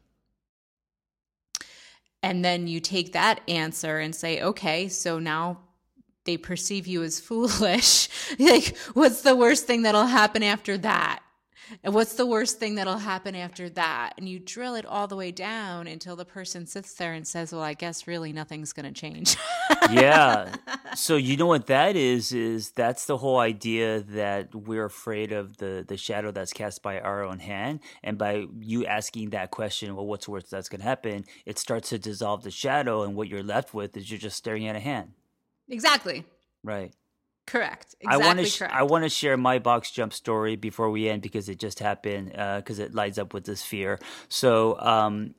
And 2.22 2.44
then 2.44 2.66
you 2.66 2.80
take 2.80 3.12
that 3.12 3.40
answer 3.48 3.98
and 3.98 4.14
say, 4.14 4.42
okay, 4.42 4.88
so 4.88 5.18
now 5.18 5.60
they 6.24 6.36
perceive 6.36 6.86
you 6.86 7.02
as 7.02 7.20
foolish. 7.20 8.08
like, 8.38 8.76
what's 8.94 9.22
the 9.22 9.36
worst 9.36 9.66
thing 9.66 9.82
that'll 9.82 10.06
happen 10.06 10.42
after 10.42 10.76
that? 10.78 11.23
And 11.82 11.94
what's 11.94 12.14
the 12.14 12.26
worst 12.26 12.58
thing 12.58 12.74
that'll 12.76 12.98
happen 12.98 13.34
after 13.34 13.68
that? 13.70 14.14
And 14.18 14.28
you 14.28 14.38
drill 14.38 14.74
it 14.74 14.86
all 14.86 15.06
the 15.06 15.16
way 15.16 15.30
down 15.30 15.86
until 15.86 16.16
the 16.16 16.24
person 16.24 16.66
sits 16.66 16.94
there 16.94 17.12
and 17.12 17.26
says, 17.26 17.52
Well, 17.52 17.62
I 17.62 17.74
guess 17.74 18.06
really 18.06 18.32
nothing's 18.32 18.72
going 18.72 18.92
to 18.92 18.92
change. 18.92 19.36
yeah. 19.90 20.54
So 20.94 21.16
you 21.16 21.36
know 21.36 21.46
what 21.46 21.66
that 21.66 21.96
is? 21.96 22.32
Is 22.32 22.70
that's 22.70 23.06
the 23.06 23.16
whole 23.16 23.38
idea 23.38 24.00
that 24.00 24.54
we're 24.54 24.84
afraid 24.84 25.32
of 25.32 25.56
the 25.58 25.84
the 25.86 25.96
shadow 25.96 26.30
that's 26.30 26.52
cast 26.52 26.82
by 26.82 27.00
our 27.00 27.22
own 27.22 27.38
hand, 27.38 27.80
and 28.02 28.18
by 28.18 28.46
you 28.60 28.86
asking 28.86 29.30
that 29.30 29.50
question, 29.50 29.94
well, 29.96 30.06
what's 30.06 30.26
the 30.26 30.32
worst 30.32 30.50
that's 30.50 30.68
going 30.68 30.80
to 30.80 30.86
happen? 30.86 31.24
It 31.46 31.58
starts 31.58 31.88
to 31.90 31.98
dissolve 31.98 32.42
the 32.42 32.50
shadow, 32.50 33.02
and 33.02 33.14
what 33.14 33.28
you're 33.28 33.42
left 33.42 33.74
with 33.74 33.96
is 33.96 34.10
you're 34.10 34.18
just 34.18 34.36
staring 34.36 34.66
at 34.66 34.76
a 34.76 34.80
hand. 34.80 35.12
exactly. 35.68 36.24
Right. 36.62 36.92
Correct. 37.46 37.94
I 38.06 38.16
want 38.16 38.40
Exactly 38.40 38.68
to 38.68 38.74
sh-. 38.74 38.78
I 38.78 38.82
want 38.84 39.04
to 39.04 39.10
share 39.10 39.36
my 39.36 39.58
box 39.58 39.90
jump 39.90 40.12
story 40.12 40.56
before 40.56 40.90
we 40.90 41.08
end 41.08 41.22
because 41.22 41.48
it 41.48 41.58
just 41.58 41.78
happened 41.78 42.30
because 42.30 42.78
it 42.78 42.94
lines 42.94 43.18
up 43.18 43.34
with 43.34 43.44
this 43.44 43.62
fear. 43.62 43.98
So 44.28 44.78
um, 44.80 45.34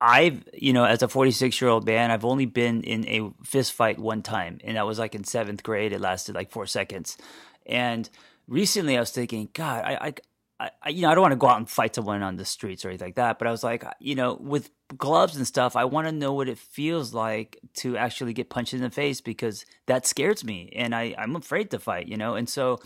I've, 0.00 0.48
you 0.54 0.72
know, 0.72 0.84
as 0.84 1.02
a 1.02 1.08
46 1.08 1.60
year 1.60 1.70
old 1.70 1.84
man, 1.84 2.10
I've 2.10 2.24
only 2.24 2.46
been 2.46 2.82
in 2.82 3.06
a 3.08 3.30
fist 3.44 3.72
fight 3.72 3.98
one 3.98 4.22
time, 4.22 4.58
and 4.64 4.76
that 4.76 4.86
was 4.86 4.98
like 4.98 5.14
in 5.14 5.24
seventh 5.24 5.62
grade. 5.62 5.92
It 5.92 6.00
lasted 6.00 6.34
like 6.34 6.50
four 6.50 6.66
seconds. 6.66 7.18
And 7.66 8.08
recently 8.46 8.96
I 8.96 9.00
was 9.00 9.10
thinking, 9.10 9.48
God, 9.52 9.84
I, 9.84 9.94
I, 9.94 10.14
I, 10.60 10.88
you 10.88 11.02
know, 11.02 11.10
I 11.10 11.14
don't 11.14 11.22
want 11.22 11.32
to 11.32 11.36
go 11.36 11.46
out 11.46 11.58
and 11.58 11.70
fight 11.70 11.94
someone 11.94 12.22
on 12.22 12.36
the 12.36 12.44
streets 12.44 12.84
or 12.84 12.88
anything 12.88 13.08
like 13.08 13.14
that. 13.14 13.38
But 13.38 13.46
I 13.46 13.52
was 13.52 13.62
like, 13.62 13.84
you 14.00 14.16
know, 14.16 14.36
with 14.40 14.70
gloves 14.96 15.36
and 15.36 15.46
stuff, 15.46 15.76
I 15.76 15.84
want 15.84 16.08
to 16.08 16.12
know 16.12 16.32
what 16.32 16.48
it 16.48 16.58
feels 16.58 17.14
like 17.14 17.58
to 17.76 17.96
actually 17.96 18.32
get 18.32 18.50
punched 18.50 18.74
in 18.74 18.80
the 18.80 18.90
face 18.90 19.20
because 19.20 19.64
that 19.86 20.06
scares 20.06 20.44
me, 20.44 20.72
and 20.74 20.94
I, 20.94 21.14
I'm 21.16 21.36
afraid 21.36 21.70
to 21.70 21.78
fight, 21.78 22.08
you 22.08 22.16
know. 22.16 22.34
And 22.34 22.48
so, 22.48 22.80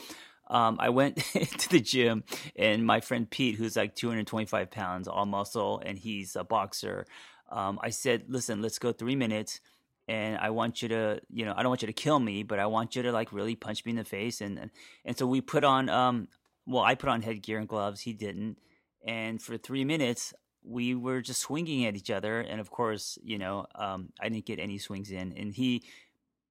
um, 0.50 0.76
I 0.80 0.90
went 0.90 1.16
to 1.58 1.68
the 1.70 1.80
gym, 1.80 2.24
and 2.56 2.84
my 2.84 3.00
friend 3.00 3.28
Pete, 3.28 3.56
who's 3.56 3.76
like 3.76 3.94
225 3.94 4.70
pounds, 4.70 5.08
all 5.08 5.24
muscle, 5.24 5.82
and 5.84 5.98
he's 5.98 6.36
a 6.36 6.44
boxer. 6.44 7.06
Um, 7.50 7.78
I 7.82 7.88
said, 7.88 8.24
"Listen, 8.28 8.60
let's 8.60 8.78
go 8.78 8.92
three 8.92 9.16
minutes." 9.16 9.60
and 10.08 10.36
I 10.38 10.50
want 10.50 10.82
you 10.82 10.88
to, 10.88 11.20
you 11.30 11.44
know, 11.44 11.54
I 11.56 11.62
don't 11.62 11.70
want 11.70 11.82
you 11.82 11.86
to 11.86 11.92
kill 11.92 12.18
me, 12.18 12.42
but 12.42 12.58
I 12.58 12.66
want 12.66 12.96
you 12.96 13.02
to 13.02 13.12
like 13.12 13.32
really 13.32 13.54
punch 13.54 13.84
me 13.84 13.90
in 13.90 13.96
the 13.96 14.04
face. 14.04 14.40
And 14.40 14.58
and, 14.58 14.70
and 15.04 15.16
so 15.16 15.26
we 15.26 15.40
put 15.40 15.62
on, 15.62 15.88
um, 15.88 16.26
well, 16.66 16.82
I 16.82 16.94
put 16.94 17.08
on 17.08 17.22
headgear 17.22 17.58
and 17.58 17.68
gloves. 17.68 18.00
He 18.00 18.12
didn't. 18.12 18.58
And 19.04 19.40
for 19.42 19.56
three 19.56 19.84
minutes, 19.84 20.32
we 20.64 20.94
were 20.94 21.20
just 21.20 21.40
swinging 21.40 21.86
at 21.86 21.96
each 21.96 22.10
other. 22.10 22.40
And 22.40 22.60
of 22.60 22.70
course, 22.70 23.18
you 23.22 23.38
know, 23.38 23.66
um, 23.74 24.10
I 24.20 24.28
didn't 24.28 24.46
get 24.46 24.58
any 24.58 24.78
swings 24.78 25.10
in. 25.10 25.32
And 25.36 25.52
he 25.52 25.82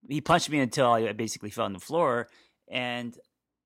he 0.08 0.19
punched 0.19 0.50
me 0.50 0.60
until 0.60 0.91
I 0.91 1.12
basically 1.13 1.52
fell 1.52 1.65
on 1.65 1.74
the 1.74 1.80
floor. 1.80 2.28
And 2.67 3.17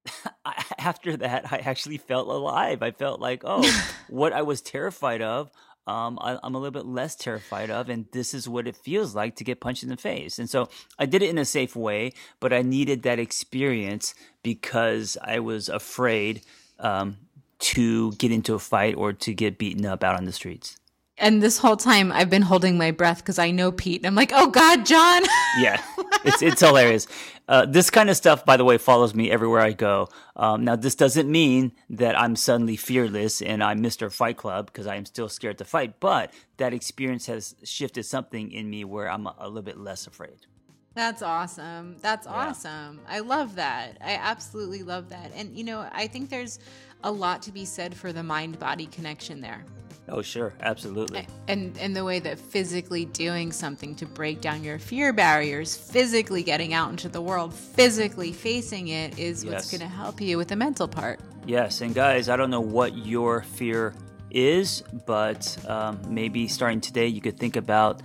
after 0.77 1.17
that, 1.17 1.51
I 1.51 1.57
actually 1.57 1.97
felt 1.97 2.27
alive. 2.27 2.83
I 2.83 2.91
felt 2.91 3.19
like, 3.19 3.43
oh, 3.45 3.63
what 4.09 4.33
I 4.33 4.41
was 4.41 4.61
terrified 4.61 5.21
of, 5.21 5.49
um, 5.87 6.17
I, 6.19 6.39
am 6.43 6.55
a 6.55 6.59
little 6.59 6.71
bit 6.71 6.85
less 6.85 7.15
terrified 7.15 7.69
of, 7.69 7.89
and 7.89 8.05
this 8.11 8.33
is 8.33 8.49
what 8.49 8.67
it 8.67 8.75
feels 8.75 9.13
like 9.13 9.35
to 9.35 9.43
get 9.43 9.59
punched 9.59 9.83
in 9.83 9.89
the 9.89 9.97
face. 9.97 10.39
And 10.39 10.49
so 10.49 10.69
I 10.97 11.05
did 11.05 11.21
it 11.21 11.29
in 11.29 11.37
a 11.37 11.45
safe 11.45 11.75
way, 11.75 12.13
but 12.39 12.51
I 12.51 12.61
needed 12.61 13.03
that 13.03 13.19
experience 13.19 14.15
because 14.41 15.17
I 15.21 15.39
was 15.39 15.69
afraid 15.69 16.41
um, 16.79 17.17
to 17.59 18.11
get 18.13 18.31
into 18.31 18.55
a 18.55 18.59
fight 18.59 18.95
or 18.95 19.13
to 19.13 19.33
get 19.33 19.57
beaten 19.57 19.85
up 19.85 20.03
out 20.03 20.15
on 20.15 20.25
the 20.25 20.31
streets. 20.31 20.77
And 21.17 21.41
this 21.41 21.57
whole 21.57 21.77
time, 21.77 22.11
I've 22.11 22.29
been 22.29 22.41
holding 22.41 22.77
my 22.77 22.91
breath 22.91 23.19
because 23.19 23.39
I 23.39 23.51
know 23.51 23.71
Pete. 23.71 24.01
And 24.01 24.07
I'm 24.07 24.15
like, 24.15 24.31
oh 24.33 24.47
God, 24.47 24.85
John. 24.85 25.23
yeah, 25.59 25.81
it's 26.25 26.41
it's 26.41 26.59
hilarious. 26.59 27.07
Uh, 27.47 27.65
this 27.65 27.89
kind 27.89 28.09
of 28.09 28.17
stuff, 28.17 28.43
by 28.43 28.57
the 28.57 28.65
way, 28.65 28.77
follows 28.77 29.15
me 29.15 29.31
everywhere 29.31 29.61
I 29.61 29.71
go. 29.71 30.09
Um, 30.35 30.65
now, 30.65 30.75
this 30.75 30.95
doesn't 30.95 31.31
mean 31.31 31.71
that 31.89 32.19
I'm 32.19 32.35
suddenly 32.35 32.75
fearless 32.75 33.41
and 33.41 33.63
I'm 33.63 33.81
Mr. 33.81 34.11
Fight 34.11 34.35
Club 34.35 34.65
because 34.65 34.87
I 34.87 34.95
am 34.95 35.05
still 35.05 35.29
scared 35.29 35.59
to 35.59 35.65
fight. 35.65 35.99
But 35.99 36.33
that 36.57 36.73
experience 36.73 37.27
has 37.27 37.55
shifted 37.63 38.03
something 38.03 38.51
in 38.51 38.69
me 38.69 38.83
where 38.83 39.09
I'm 39.09 39.27
a, 39.27 39.35
a 39.37 39.47
little 39.47 39.61
bit 39.61 39.77
less 39.77 40.07
afraid. 40.07 40.47
That's 40.95 41.21
awesome. 41.21 41.97
That's 42.01 42.25
yeah. 42.25 42.33
awesome. 42.33 43.01
I 43.07 43.19
love 43.19 43.55
that. 43.55 43.97
I 44.01 44.15
absolutely 44.15 44.81
love 44.81 45.09
that. 45.09 45.31
And, 45.35 45.55
you 45.55 45.63
know, 45.63 45.87
I 45.91 46.07
think 46.07 46.29
there's 46.29 46.59
a 47.03 47.11
lot 47.11 47.41
to 47.43 47.51
be 47.51 47.63
said 47.63 47.93
for 47.93 48.11
the 48.11 48.23
mind 48.23 48.59
body 48.59 48.87
connection 48.87 49.39
there. 49.39 49.65
Oh, 50.07 50.21
sure, 50.21 50.53
absolutely. 50.61 51.27
And 51.47 51.75
and 51.79 51.95
the 51.95 52.03
way 52.03 52.19
that 52.19 52.39
physically 52.39 53.05
doing 53.05 53.51
something 53.51 53.95
to 53.95 54.05
break 54.05 54.39
down 54.39 54.63
your 54.63 54.77
fear 54.77 55.11
barriers, 55.13 55.75
physically 55.75 56.43
getting 56.43 56.73
out 56.73 56.91
into 56.91 57.09
the 57.09 57.21
world, 57.21 57.53
physically 57.53 58.31
facing 58.31 58.89
it 58.89 59.17
is 59.17 59.43
yes. 59.43 59.53
what's 59.53 59.71
going 59.71 59.81
to 59.81 59.87
help 59.87 60.21
you 60.21 60.37
with 60.37 60.49
the 60.49 60.55
mental 60.55 60.87
part. 60.87 61.19
Yes, 61.47 61.81
and 61.81 61.95
guys, 61.95 62.29
I 62.29 62.35
don't 62.37 62.51
know 62.51 62.61
what 62.61 62.95
your 62.95 63.41
fear 63.41 63.95
is, 64.29 64.83
but 65.05 65.57
um, 65.67 65.99
maybe 66.07 66.47
starting 66.47 66.81
today, 66.81 67.07
you 67.07 67.21
could 67.21 67.39
think 67.39 67.55
about, 67.55 68.03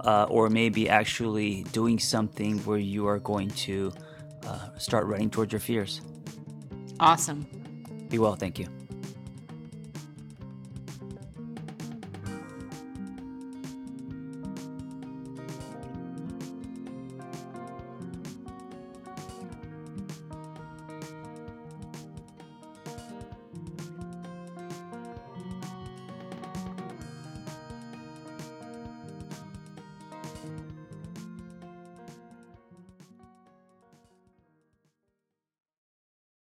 uh, 0.00 0.24
or 0.24 0.48
maybe 0.48 0.88
actually 0.88 1.64
doing 1.72 1.98
something 1.98 2.58
where 2.60 2.78
you 2.78 3.06
are 3.06 3.18
going 3.18 3.50
to 3.50 3.92
uh, 4.46 4.78
start 4.78 5.06
running 5.06 5.28
towards 5.28 5.52
your 5.52 5.60
fears. 5.60 6.00
Awesome. 7.00 7.46
Be 8.08 8.18
well. 8.18 8.36
Thank 8.36 8.58
you. 8.58 8.68